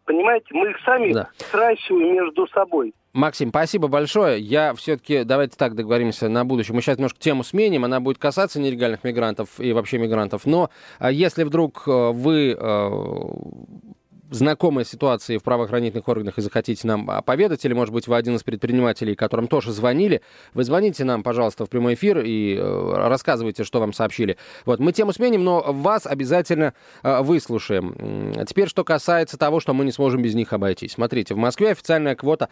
Понимаете, 0.05 0.49
мы 0.51 0.71
их 0.71 0.79
сами 0.85 1.13
да. 1.13 1.29
сращиваем 1.37 2.15
между 2.15 2.47
собой. 2.49 2.93
Максим, 3.13 3.51
спасибо 3.51 3.89
большое. 3.89 4.41
Я 4.41 4.75
все-таки, 4.75 5.23
давайте 5.25 5.57
так 5.57 5.75
договоримся 5.75 6.29
на 6.29 6.45
будущее. 6.45 6.75
Мы 6.75 6.81
сейчас 6.81 6.97
немножко 6.97 7.21
тему 7.21 7.45
сменим, 7.45 7.85
она 7.85 8.01
будет 8.01 8.19
касаться 8.19 8.59
нелегальных 8.59 9.05
мигрантов 9.05 9.61
и 9.61 9.73
вообще 9.73 9.99
мигрантов. 9.99 10.47
Но 10.47 10.71
а, 10.99 11.13
если 11.13 11.45
вдруг 11.45 11.85
э, 11.87 12.11
вы 12.11 12.57
э, 12.59 12.91
знакомы 14.33 14.85
ситуации 14.85 15.39
в 15.39 15.43
правоохранительных 15.43 16.09
органах 16.09 16.39
и 16.39 16.41
захотите 16.43 16.87
нам 16.87 17.07
поведать, 17.25 17.65
или, 17.65 17.73
может 17.73 17.93
быть, 17.93 18.09
вы 18.09 18.17
один 18.17 18.37
из 18.37 18.43
предпринимателей, 18.43 19.15
которым 19.15 19.47
тоже 19.47 19.73
звонили, 19.73 20.23
вы 20.55 20.65
звоните 20.65 21.05
нам, 21.05 21.23
пожалуйста, 21.23 21.67
в 21.67 21.71
прямой 21.71 21.95
эфир 21.95 22.21
и 22.21 22.57
э, 22.57 22.93
рассказывайте, 23.09 23.65
что 23.65 23.81
вам 23.81 23.93
сообщили. 23.93 24.37
Вот, 24.65 24.81
мы 24.81 24.93
тему 24.93 25.13
сменим, 25.13 25.45
но 25.45 25.61
вас 25.61 26.07
обязательно 26.07 26.75
э, 27.03 27.23
выслушаем. 27.23 28.33
А 28.37 28.45
теперь, 28.45 28.69
что 28.69 28.85
касается 28.85 29.37
того, 29.37 29.61
что 29.61 29.75
мы 29.75 29.85
не 29.85 29.93
сможем 29.93 30.23
без 30.23 30.35
них 30.35 30.53
обойтись. 30.53 30.93
Смотрите, 30.93 31.35
в 31.35 31.39
Москве 31.39 31.71
официальная 31.71 32.15
квота 32.15 32.49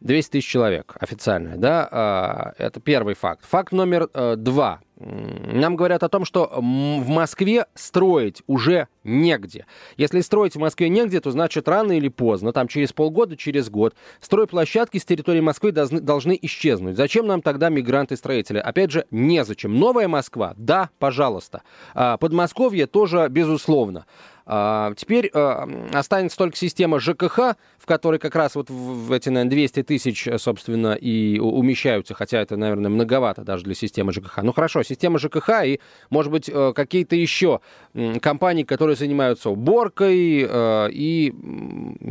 200 0.00 0.30
тысяч 0.32 0.46
человек 0.48 0.96
официальная, 1.00 1.56
да, 1.56 2.54
э, 2.58 2.64
это 2.64 2.80
первый 2.80 3.14
факт. 3.14 3.44
Факт 3.46 3.72
номер 3.72 4.08
э, 4.14 4.36
два. 4.36 4.80
Нам 5.00 5.76
говорят 5.76 6.02
о 6.02 6.08
том, 6.08 6.24
что 6.24 6.52
в 6.56 7.08
Москве 7.08 7.66
строить 7.74 8.42
уже 8.48 8.88
негде. 9.04 9.64
Если 9.96 10.20
строить 10.20 10.56
в 10.56 10.58
Москве 10.58 10.88
негде, 10.88 11.20
то 11.20 11.30
значит 11.30 11.68
рано 11.68 11.92
или 11.92 12.08
поздно, 12.08 12.52
там 12.52 12.66
через 12.66 12.92
полгода, 12.92 13.36
через 13.36 13.70
год, 13.70 13.94
стройплощадки 14.20 14.98
с 14.98 15.04
территории 15.04 15.40
Москвы 15.40 15.70
должны, 15.70 16.00
должны 16.00 16.36
исчезнуть. 16.42 16.96
Зачем 16.96 17.28
нам 17.28 17.42
тогда 17.42 17.68
мигранты-строители? 17.68 18.58
Опять 18.58 18.90
же, 18.90 19.06
незачем. 19.12 19.78
Новая 19.78 20.08
Москва? 20.08 20.54
Да, 20.56 20.90
пожалуйста. 20.98 21.62
А 21.94 22.16
Подмосковье 22.16 22.86
тоже, 22.86 23.28
безусловно. 23.30 24.04
А, 24.50 24.94
теперь 24.96 25.30
а, 25.34 25.68
останется 25.92 26.38
только 26.38 26.56
система 26.56 26.98
ЖКХ, 27.00 27.56
в 27.78 27.84
которой 27.84 28.18
как 28.18 28.34
раз 28.34 28.54
вот 28.54 28.70
в 28.70 29.12
эти, 29.12 29.28
наверное, 29.28 29.50
200 29.50 29.82
тысяч, 29.82 30.26
собственно, 30.38 30.94
и 30.94 31.38
умещаются, 31.38 32.14
хотя 32.14 32.40
это, 32.40 32.56
наверное, 32.56 32.90
многовато 32.90 33.42
даже 33.42 33.64
для 33.64 33.74
системы 33.74 34.10
ЖКХ. 34.12 34.38
Ну 34.42 34.54
хорошо, 34.54 34.82
система 34.82 35.18
ЖКХ 35.18 35.50
и, 35.64 35.80
может 36.08 36.32
быть, 36.32 36.48
э, 36.48 36.72
какие-то 36.74 37.14
еще 37.14 37.60
компании, 38.22 38.62
которые 38.62 38.96
занимаются 38.96 39.50
уборкой 39.50 40.46
э, 40.48 40.88
и, 40.92 41.34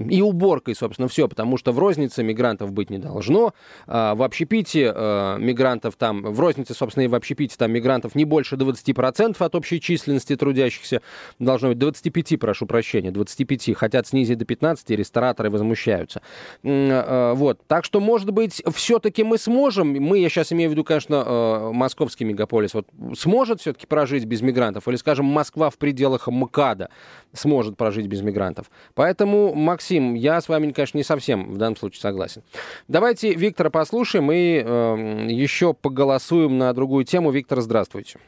и 0.10 0.22
уборкой, 0.22 0.76
собственно, 0.76 1.08
все, 1.08 1.28
потому 1.28 1.58
что 1.58 1.72
в 1.72 1.80
рознице 1.80 2.22
мигрантов 2.22 2.72
быть 2.72 2.92
не 2.92 3.00
должно. 3.00 3.56
А, 3.88 4.14
в 4.14 4.22
общепите 4.22 4.94
э, 4.96 5.38
мигрантов 5.40 5.96
там, 5.96 6.22
в 6.22 6.40
рознице, 6.40 6.76
собственно, 6.76 7.06
и 7.06 7.08
в 7.08 7.16
общепите 7.16 7.56
там 7.58 7.72
мигрантов 7.72 8.14
не 8.14 8.26
больше 8.26 8.58
20% 8.58 9.36
от 9.40 9.56
общей 9.56 9.82
численности 9.82 10.36
трудящихся. 10.36 11.02
Должно 11.40 11.70
быть 11.70 11.80
25, 11.80 12.27
прошу 12.36 12.66
прощения, 12.66 13.12
25. 13.12 13.76
Хотят 13.76 14.08
снизить 14.08 14.38
до 14.38 14.46
15, 14.46 14.90
рестораторы 14.92 15.50
возмущаются. 15.50 16.22
Вот. 16.64 17.60
Так 17.68 17.86
что, 17.86 18.00
может 18.00 18.32
быть, 18.32 18.62
все-таки 18.74 19.24
мы 19.24 19.38
сможем, 19.38 19.94
мы, 19.94 20.20
я 20.20 20.30
сейчас 20.30 20.52
имею 20.52 20.70
в 20.70 20.74
виду, 20.74 20.84
конечно, 20.84 21.72
московский 21.74 22.26
мегаполис, 22.26 22.74
вот 22.74 22.88
сможет 23.16 23.62
все-таки 23.62 23.88
прожить 23.88 24.26
без 24.26 24.42
мигрантов? 24.42 24.88
Или, 24.88 24.96
скажем, 24.96 25.26
Москва 25.26 25.70
в 25.70 25.78
пределах 25.78 26.28
МКАДа 26.28 26.90
сможет 27.34 27.78
прожить 27.78 28.08
без 28.08 28.22
мигрантов? 28.22 28.70
Поэтому, 28.96 29.54
Максим, 29.54 30.14
я 30.14 30.42
с 30.42 30.50
вами, 30.50 30.72
конечно, 30.72 30.98
не 30.98 31.04
совсем 31.04 31.54
в 31.54 31.58
данном 31.58 31.78
случае 31.78 32.02
согласен. 32.02 32.44
Давайте 32.88 33.34
Виктора 33.34 33.70
послушаем 33.70 34.32
и 34.32 34.64
э, 34.66 35.28
еще 35.30 35.74
поголосуем 35.74 36.58
на 36.58 36.74
другую 36.74 37.06
тему. 37.06 37.32
Виктор, 37.32 37.62
здравствуйте. 37.62 38.20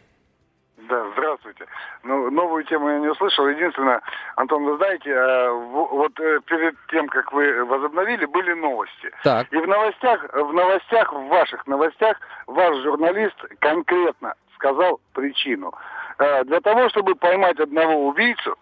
Ну, 2.03 2.31
новую 2.31 2.63
тему 2.63 2.89
я 2.89 2.99
не 2.99 3.07
услышал. 3.07 3.47
Единственное, 3.47 4.01
Антон, 4.35 4.63
вы 4.63 4.77
знаете, 4.77 5.09
э, 5.09 5.51
вот 5.51 6.17
э, 6.19 6.39
перед 6.45 6.75
тем, 6.89 7.07
как 7.07 7.33
вы 7.33 7.65
возобновили, 7.65 8.25
были 8.25 8.53
новости. 8.53 9.11
Так. 9.23 9.51
И 9.51 9.57
в 9.57 9.67
новостях, 9.67 10.23
в 10.33 10.53
новостях, 10.53 11.11
в 11.11 11.27
ваших 11.27 11.67
новостях, 11.67 12.17
ваш 12.47 12.77
журналист 12.83 13.35
конкретно 13.59 14.33
сказал 14.55 15.01
причину. 15.13 15.73
Э, 16.19 16.43
для 16.45 16.61
того, 16.61 16.87
чтобы 16.89 17.15
поймать 17.15 17.59
одного 17.59 18.07
убийцу, 18.07 18.57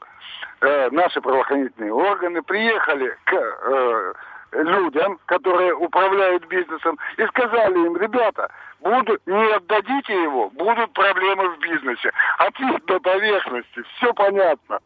наши 0.59 1.21
правоохранительные 1.21 1.93
органы 1.93 2.41
приехали 2.41 3.15
к 3.25 4.15
людям, 4.51 5.19
которые 5.25 5.73
управляют 5.73 6.45
бизнесом, 6.47 6.97
и 7.17 7.25
сказали 7.27 7.85
им, 7.85 7.97
ребята, 7.97 8.49
будут, 8.79 9.25
не 9.25 9.53
отдадите 9.53 10.23
его, 10.23 10.49
будут 10.49 10.93
проблемы 10.93 11.49
в 11.49 11.59
бизнесе. 11.59 12.11
Ответ 12.37 12.85
до 12.85 12.99
поверхности, 12.99 13.83
все 13.97 14.13
понятно. 14.13 14.79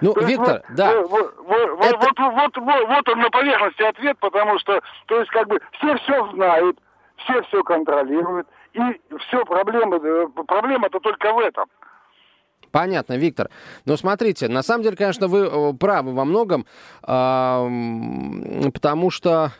Ну, 0.00 0.14
то 0.14 0.24
Виктор, 0.24 0.62
вот, 0.68 0.76
да. 0.76 1.00
Вот, 1.02 1.34
вот, 1.38 1.84
Это... 1.84 1.98
вот, 1.98 2.18
вот, 2.18 2.56
вот, 2.56 2.88
вот 2.88 3.08
он 3.08 3.18
на 3.18 3.30
поверхности 3.30 3.82
ответ, 3.82 4.16
потому 4.18 4.58
что, 4.58 4.80
то 5.06 5.18
есть, 5.18 5.30
как 5.30 5.48
бы, 5.48 5.60
все 5.72 5.96
все 5.98 6.28
знают, 6.32 6.78
все 7.16 7.42
все 7.42 7.62
контролируют, 7.62 8.48
и 8.72 8.80
все 9.18 9.44
проблемы, 9.44 9.96
э, 9.96 10.26
проблема-то 10.46 11.00
только 11.00 11.32
в 11.32 11.38
этом. 11.40 11.66
Понятно, 12.70 13.14
Виктор. 13.14 13.50
Но 13.84 13.96
смотрите, 13.96 14.48
на 14.48 14.62
самом 14.62 14.84
деле, 14.84 14.96
конечно, 14.96 15.28
вы 15.28 15.40
э, 15.40 15.72
правы 15.74 16.12
во 16.12 16.24
многом, 16.24 16.66
потому 17.02 17.70
что 19.10 19.52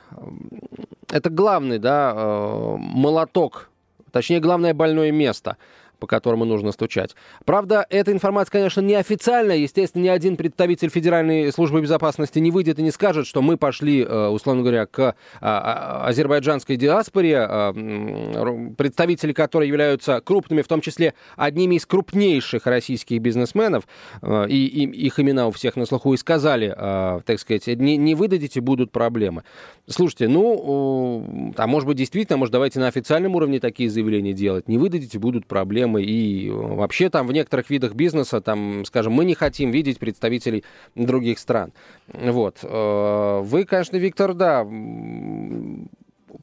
это 1.11 1.31
главный, 1.31 1.79
да, 1.79 2.13
э, 2.15 2.77
молоток, 2.79 3.71
точнее, 4.13 4.41
главное 4.41 4.75
больное 4.75 5.11
место– 5.11 5.57
по 6.01 6.07
которому 6.07 6.45
нужно 6.45 6.73
стучать. 6.73 7.15
Правда, 7.45 7.87
эта 7.91 8.11
информация, 8.11 8.53
конечно, 8.53 8.81
неофициальная. 8.81 9.57
Естественно, 9.57 10.03
ни 10.03 10.09
один 10.09 10.37
представитель 10.37 10.89
Федеральной 10.89 11.53
службы 11.53 11.81
безопасности 11.81 12.39
не 12.39 12.51
выйдет 12.51 12.79
и 12.79 12.83
не 12.83 12.91
скажет, 12.91 13.27
что 13.27 13.43
мы 13.43 13.57
пошли, 13.57 14.03
э, 14.03 14.29
условно 14.29 14.63
говоря, 14.63 14.87
к 14.87 14.99
а, 15.01 15.15
а, 15.41 16.09
азербайджанской 16.09 16.77
диаспоре, 16.77 17.47
э, 17.49 18.71
представители 18.77 19.33
которой 19.33 19.69
являются 19.69 20.21
крупными, 20.21 20.63
в 20.63 20.69
том 20.69 20.81
числе 20.81 21.15
одними 21.37 21.77
из 21.77 21.87
крупнейших 21.87 22.67
российских 22.67 23.21
бизнесменов, 23.21 23.87
э, 24.23 24.47
и, 24.49 24.81
их 24.81 25.21
имена 25.21 25.47
у 25.47 25.51
всех 25.51 25.77
на 25.77 25.85
слуху 25.85 26.15
и 26.15 26.17
сказали, 26.17 26.71
так 26.71 27.39
сказать, 27.39 27.67
не, 27.67 27.97
не 27.97 28.15
выдадите, 28.15 28.61
будут 28.61 28.91
проблемы. 28.91 29.43
Слушайте, 29.87 30.29
ну, 30.29 31.53
а 31.57 31.67
может 31.67 31.87
быть, 31.87 31.99
действительно, 31.99 32.39
может, 32.39 32.53
давайте 32.53 32.81
на 32.81 32.87
официальном 32.87 33.35
уровне 33.35 33.61
такие 33.61 33.91
заявления 33.91 34.33
делать. 34.33 34.69
Не 34.69 34.79
выдадите, 34.79 35.19
будут 35.19 35.47
проблемы 35.47 35.90
проблемы. 35.91 36.03
И 36.03 36.51
вообще 36.51 37.11
там 37.11 37.27
в 37.27 37.33
некоторых 37.33 37.71
видах 37.71 37.95
бизнеса, 37.95 38.41
там, 38.41 38.85
скажем, 38.85 39.13
мы 39.13 39.25
не 39.25 39.35
хотим 39.35 39.71
видеть 39.71 39.99
представителей 39.99 40.65
других 40.95 41.39
стран. 41.39 41.73
Вот. 42.09 42.59
Э, 42.63 43.41
вы, 43.43 43.65
конечно, 43.65 43.97
Виктор, 43.97 44.35
да, 44.35 44.67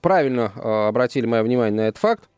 правильно 0.01 0.51
э, 0.55 0.88
обратили 0.88 1.25
мое 1.25 1.43
внимание 1.43 1.75
на 1.75 1.88
этот 1.88 1.97
факт. 1.97 2.29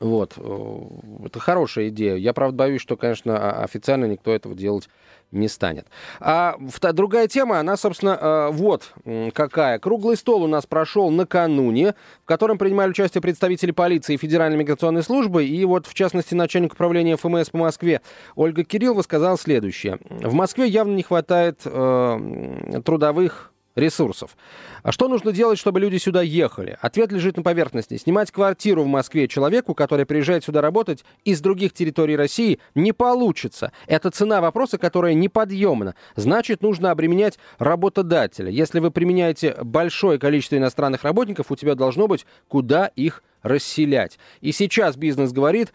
Вот. 0.00 0.34
Э, 0.36 0.80
это 1.24 1.40
хорошая 1.40 1.88
идея. 1.88 2.16
Я, 2.16 2.32
правда, 2.32 2.56
боюсь, 2.56 2.80
что, 2.80 2.96
конечно, 2.96 3.62
официально 3.62 4.04
никто 4.04 4.32
этого 4.32 4.54
делать 4.54 4.88
не 5.30 5.48
станет. 5.48 5.86
А 6.20 6.56
другая 6.92 7.28
тема, 7.28 7.58
она, 7.58 7.76
собственно, 7.76 8.18
э, 8.20 8.48
вот 8.52 8.92
какая. 9.34 9.78
Круглый 9.78 10.16
стол 10.16 10.44
у 10.44 10.46
нас 10.46 10.66
прошел 10.66 11.10
накануне, 11.10 11.94
в 12.22 12.26
котором 12.26 12.58
принимали 12.58 12.90
участие 12.90 13.20
представители 13.20 13.72
полиции 13.72 14.14
и 14.14 14.16
Федеральной 14.16 14.58
миграционной 14.58 15.02
службы. 15.02 15.44
И 15.44 15.64
вот, 15.64 15.86
в 15.86 15.94
частности, 15.94 16.34
начальник 16.34 16.72
управления 16.72 17.16
ФМС 17.16 17.50
по 17.50 17.58
Москве 17.58 18.00
Ольга 18.36 18.64
Кириллова 18.64 19.02
сказала 19.02 19.36
следующее. 19.36 19.98
В 20.08 20.32
Москве 20.32 20.66
явно 20.66 20.94
не 20.94 21.02
хватает 21.02 21.60
э, 21.64 22.80
трудовых 22.84 23.52
ресурсов. 23.78 24.36
А 24.82 24.92
что 24.92 25.08
нужно 25.08 25.32
делать, 25.32 25.58
чтобы 25.58 25.80
люди 25.80 25.96
сюда 25.96 26.22
ехали? 26.22 26.76
Ответ 26.80 27.12
лежит 27.12 27.36
на 27.36 27.42
поверхности. 27.42 27.96
Снимать 27.96 28.30
квартиру 28.30 28.82
в 28.82 28.86
Москве 28.86 29.28
человеку, 29.28 29.74
который 29.74 30.06
приезжает 30.06 30.44
сюда 30.44 30.60
работать 30.60 31.04
из 31.24 31.40
других 31.40 31.72
территорий 31.72 32.16
России, 32.16 32.58
не 32.74 32.92
получится. 32.92 33.72
Это 33.86 34.10
цена 34.10 34.40
вопроса, 34.40 34.78
которая 34.78 35.14
неподъемна. 35.14 35.94
Значит, 36.16 36.62
нужно 36.62 36.90
обременять 36.90 37.38
работодателя. 37.58 38.50
Если 38.50 38.80
вы 38.80 38.90
применяете 38.90 39.56
большое 39.62 40.18
количество 40.18 40.56
иностранных 40.56 41.04
работников, 41.04 41.50
у 41.50 41.56
тебя 41.56 41.74
должно 41.74 42.08
быть 42.08 42.26
куда 42.48 42.86
их 42.86 43.22
расселять. 43.48 44.18
И 44.40 44.52
сейчас 44.52 44.96
бизнес 44.96 45.32
говорит, 45.32 45.72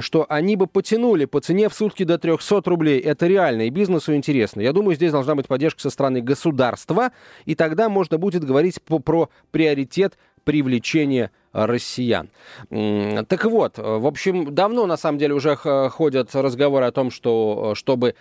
что 0.00 0.26
они 0.28 0.56
бы 0.56 0.66
потянули 0.66 1.24
по 1.24 1.40
цене 1.40 1.68
в 1.68 1.74
сутки 1.74 2.04
до 2.04 2.18
300 2.18 2.62
рублей. 2.64 3.00
Это 3.00 3.26
реально, 3.26 3.66
и 3.66 3.70
бизнесу 3.70 4.14
интересно. 4.14 4.60
Я 4.60 4.72
думаю, 4.72 4.94
здесь 4.96 5.12
должна 5.12 5.34
быть 5.34 5.46
поддержка 5.48 5.80
со 5.80 5.90
стороны 5.90 6.20
государства, 6.20 7.12
и 7.44 7.54
тогда 7.54 7.88
можно 7.88 8.18
будет 8.18 8.44
говорить 8.44 8.80
по, 8.82 8.98
про 8.98 9.28
приоритет 9.50 10.16
привлечения 10.46 11.32
россиян. 11.52 12.28
Так 12.70 13.44
вот, 13.46 13.78
в 13.78 14.06
общем, 14.06 14.54
давно 14.54 14.86
на 14.86 14.96
самом 14.96 15.18
деле 15.18 15.34
уже 15.34 15.56
ходят 15.56 16.34
разговоры 16.34 16.86
о 16.86 16.92
том, 16.92 17.10
что 17.10 17.74
чтобы 17.74 18.14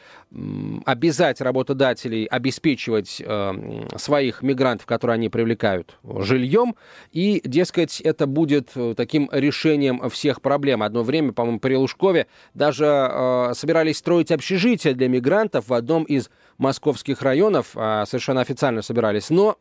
обязать 0.86 1.42
работодателей 1.42 2.26
обеспечивать 2.26 3.22
э, 3.24 3.88
своих 3.98 4.42
мигрантов, 4.42 4.86
которые 4.86 5.16
они 5.16 5.30
привлекают, 5.30 5.98
жильем, 6.04 6.76
и, 7.12 7.42
дескать, 7.44 8.02
это 8.02 8.26
будет 8.26 8.72
э, 8.76 8.94
таким 8.98 9.30
решением 9.32 10.10
всех 10.10 10.42
проблем. 10.42 10.84
Одно 10.84 11.04
время, 11.04 11.32
по-моему, 11.34 11.60
при 11.60 11.76
Лужкове 11.76 12.28
даже 12.54 12.86
э, 12.86 13.52
собирались 13.54 13.98
строить 13.98 14.32
общежитие 14.32 14.94
для 14.94 15.08
мигрантов 15.08 15.70
в 15.70 15.74
одном 15.74 16.04
из 16.04 16.30
московских 16.58 17.22
районов, 17.22 17.72
а, 17.76 18.06
совершенно 18.06 18.42
официально 18.42 18.82
собирались, 18.82 19.30
но 19.30 19.58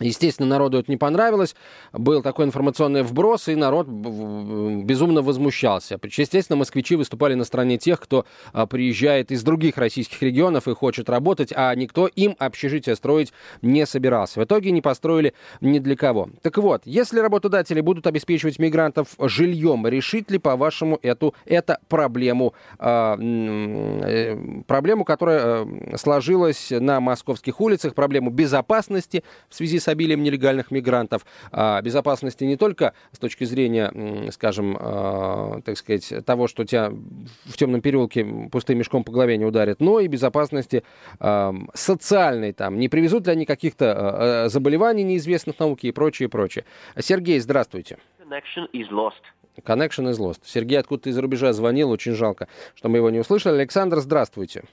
Естественно, 0.00 0.48
народу 0.48 0.78
это 0.78 0.90
не 0.90 0.96
понравилось. 0.96 1.54
Был 1.92 2.22
такой 2.22 2.46
информационный 2.46 3.02
вброс, 3.02 3.48
и 3.48 3.54
народ 3.54 3.86
безумно 3.86 5.20
возмущался. 5.20 5.98
Естественно, 6.02 6.56
москвичи 6.56 6.96
выступали 6.96 7.34
на 7.34 7.44
стороне 7.44 7.76
тех, 7.76 8.00
кто 8.00 8.24
а, 8.54 8.66
приезжает 8.66 9.30
из 9.30 9.42
других 9.42 9.76
российских 9.76 10.22
регионов 10.22 10.66
и 10.66 10.74
хочет 10.74 11.10
работать, 11.10 11.52
а 11.54 11.74
никто 11.74 12.06
им 12.06 12.36
общежитие 12.38 12.96
строить 12.96 13.34
не 13.60 13.84
собирался. 13.84 14.40
В 14.40 14.44
итоге 14.44 14.70
не 14.70 14.80
построили 14.80 15.34
ни 15.60 15.78
для 15.78 15.94
кого. 15.94 16.30
Так 16.40 16.56
вот, 16.56 16.82
если 16.86 17.20
работодатели 17.20 17.82
будут 17.82 18.06
обеспечивать 18.06 18.58
мигрантов 18.58 19.08
жильем, 19.18 19.86
решит 19.86 20.30
ли, 20.30 20.38
по-вашему, 20.38 20.98
эту 21.02 21.34
это 21.44 21.80
проблему, 21.88 22.54
а, 22.78 23.18
э, 23.20 24.62
проблему, 24.66 25.04
которая 25.04 25.66
э, 25.66 25.96
сложилась 25.98 26.70
на 26.70 27.00
московских 27.00 27.60
улицах, 27.60 27.94
проблему 27.94 28.30
безопасности 28.30 29.22
в 29.50 29.54
связи 29.54 29.81
с 29.82 29.88
обилием 29.88 30.22
нелегальных 30.22 30.70
мигрантов, 30.70 31.26
а 31.50 31.80
безопасности 31.82 32.44
не 32.44 32.56
только 32.56 32.94
с 33.12 33.18
точки 33.18 33.44
зрения, 33.44 34.30
скажем, 34.30 34.76
а, 34.78 35.60
так 35.64 35.76
сказать, 35.76 36.24
того, 36.24 36.48
что 36.48 36.64
тебя 36.64 36.90
в 36.90 37.56
темном 37.56 37.80
переулке 37.80 38.24
пустым 38.50 38.78
мешком 38.78 39.04
по 39.04 39.12
голове 39.12 39.36
не 39.36 39.44
ударит, 39.44 39.80
но 39.80 40.00
и 40.00 40.06
безопасности 40.06 40.84
а, 41.18 41.54
социальной 41.74 42.52
там. 42.52 42.78
Не 42.78 42.88
привезут 42.88 43.26
ли 43.26 43.32
они 43.32 43.44
каких-то 43.44 44.46
заболеваний 44.48 45.02
неизвестных 45.02 45.58
науки 45.58 45.86
и 45.86 45.92
прочее, 45.92 46.28
и 46.28 46.30
прочее. 46.30 46.64
Сергей, 46.98 47.38
здравствуйте. 47.40 47.98
Connection 48.20 48.66
is 48.72 48.88
lost. 48.90 49.22
Connection 49.58 50.10
is 50.10 50.18
lost. 50.18 50.40
Сергей 50.44 50.78
откуда-то 50.78 51.10
из-за 51.10 51.20
рубежа 51.20 51.52
звонил, 51.52 51.90
очень 51.90 52.14
жалко, 52.14 52.48
что 52.74 52.88
мы 52.88 52.98
его 52.98 53.10
не 53.10 53.18
услышали. 53.20 53.56
Александр, 53.56 53.98
здравствуйте. 53.98 54.64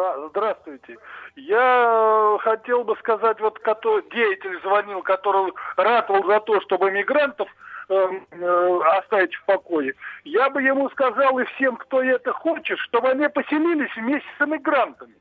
А, 0.00 0.28
здравствуйте. 0.30 0.96
Я 1.36 2.38
хотел 2.40 2.84
бы 2.84 2.96
сказать, 2.96 3.38
вот 3.40 3.60
деятель 4.10 4.58
звонил, 4.62 5.02
который 5.02 5.52
ратовал 5.76 6.24
за 6.24 6.40
то, 6.40 6.58
чтобы 6.62 6.90
мигрантов 6.90 7.48
э, 7.90 8.08
э, 8.30 8.80
оставить 8.98 9.34
в 9.34 9.44
покое. 9.44 9.92
Я 10.24 10.48
бы 10.48 10.62
ему 10.62 10.88
сказал 10.90 11.38
и 11.38 11.44
всем, 11.44 11.76
кто 11.76 12.02
это 12.02 12.32
хочет, 12.32 12.78
чтобы 12.78 13.10
они 13.10 13.28
поселились 13.28 13.94
вместе 13.94 14.28
с 14.38 14.42
иммигрантами. 14.42 15.14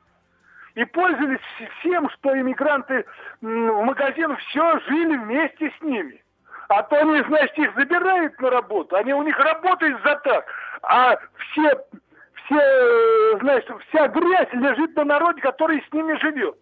И 0.76 0.86
пользовались 0.86 1.42
всем, 1.80 2.10
что 2.12 2.39
иммигранты 2.39 3.06
в 3.42 3.84
магазин 3.84 4.38
все 4.38 4.80
жили 4.88 5.18
вместе 5.18 5.74
с 5.78 5.82
ними. 5.82 6.24
А 6.70 6.84
то 6.84 6.96
они, 6.98 7.22
значит, 7.24 7.58
их 7.58 7.76
забирают 7.76 8.39
на 8.39 8.50
работу, 8.50 8.96
они 8.96 9.13
у 9.13 9.24
них 9.24 9.38
работают 9.39 10.02
за 10.04 10.15
так, 10.18 10.46
а 10.84 11.18
все 11.38 11.76
все, 12.50 13.38
значит, 13.40 13.72
вся 13.90 14.08
грязь 14.08 14.50
лежит 14.54 14.96
на 14.96 15.06
народе, 15.06 15.42
который 15.42 15.84
с 15.88 15.94
ними 15.94 16.18
живет. 16.20 16.58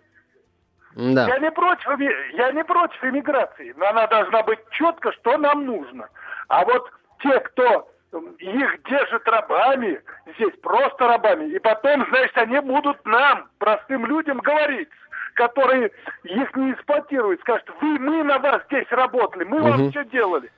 Да. 0.96 1.28
Я 1.28 1.40
не 1.40 1.52
против, 1.52 1.88
я 2.34 2.52
не 2.52 2.64
против 2.64 3.04
иммиграции, 3.04 3.74
но 3.78 3.88
она 3.88 4.08
должна 4.08 4.44
быть 4.44 4.60
четко, 4.72 5.12
что 5.14 5.38
нам 5.38 5.66
нужно. 5.66 6.10
А 6.48 6.66
вот 6.66 6.90
те, 7.22 7.40
кто 7.40 7.88
их 8.40 8.84
держит 8.84 9.28
рабами, 9.28 10.02
здесь 10.36 10.54
просто 10.62 11.08
рабами, 11.08 11.52
и 11.52 11.60
потом, 11.60 12.06
значит, 12.10 12.38
они 12.38 12.60
будут 12.60 13.06
нам, 13.06 13.48
простым 13.60 14.06
людям, 14.08 14.40
говорить, 14.40 14.90
которые 15.36 15.92
их 16.24 16.56
не 16.56 16.72
эксплуатируют, 16.72 17.42
скажут, 17.42 17.70
вы, 17.80 18.00
мы 18.00 18.24
на 18.24 18.40
вас 18.40 18.64
здесь 18.66 18.88
работали, 18.90 19.44
мы 19.44 19.60
угу. 19.60 19.70
вам 19.70 19.92
все 19.92 20.04
делали. 20.06 20.52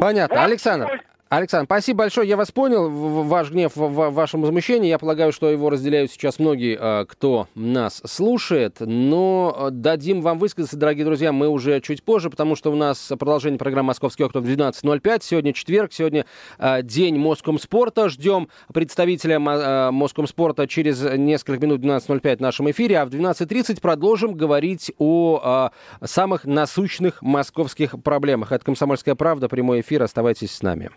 Понятно. 0.00 0.36
Вот 0.36 0.44
Александр, 0.44 1.00
Александр, 1.28 1.66
спасибо 1.66 1.98
большое. 1.98 2.28
Я 2.28 2.36
вас 2.36 2.52
понял, 2.52 2.88
ваш 2.88 3.50
гнев, 3.50 3.72
ваше 3.74 4.38
возмущение. 4.38 4.90
Я 4.90 4.98
полагаю, 4.98 5.32
что 5.32 5.50
его 5.50 5.70
разделяют 5.70 6.12
сейчас 6.12 6.38
многие, 6.38 6.78
а, 6.80 7.04
кто 7.04 7.48
нас 7.56 8.00
слушает. 8.04 8.76
Но 8.78 9.52
а, 9.58 9.70
дадим 9.72 10.22
вам 10.22 10.38
высказаться, 10.38 10.76
дорогие 10.76 11.04
друзья, 11.04 11.32
мы 11.32 11.48
уже 11.48 11.80
чуть 11.80 12.04
позже, 12.04 12.30
потому 12.30 12.54
что 12.54 12.70
у 12.70 12.76
нас 12.76 13.12
продолжение 13.18 13.58
программы 13.58 13.88
«Московский 13.88 14.22
окна» 14.22 14.40
в 14.40 14.44
12.05. 14.44 15.18
Сегодня 15.24 15.52
четверг, 15.52 15.92
сегодня 15.92 16.26
а, 16.58 16.82
день 16.82 17.18
Москомспорта. 17.18 18.08
Ждем 18.08 18.46
представителя 18.72 19.40
Москомспорта 19.40 20.68
через 20.68 21.02
несколько 21.02 21.66
минут 21.66 21.80
в 21.80 21.84
12.05 21.84 22.36
в 22.36 22.40
нашем 22.40 22.70
эфире. 22.70 23.00
А 23.00 23.04
в 23.04 23.08
12.30 23.08 23.80
продолжим 23.80 24.34
говорить 24.34 24.92
о 24.98 25.70
самых 26.04 26.44
насущных 26.44 27.20
московских 27.20 28.00
проблемах. 28.00 28.52
Это 28.52 28.64
«Комсомольская 28.64 29.16
правда», 29.16 29.48
прямой 29.48 29.80
эфир. 29.80 30.04
Оставайтесь 30.04 30.52
с 30.52 30.62
нами. 30.62 30.92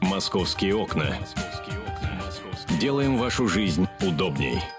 Московские 0.00 0.74
окна. 0.76 1.16
Делаем 2.80 3.18
вашу 3.18 3.48
жизнь 3.48 3.86
удобней. 4.00 4.60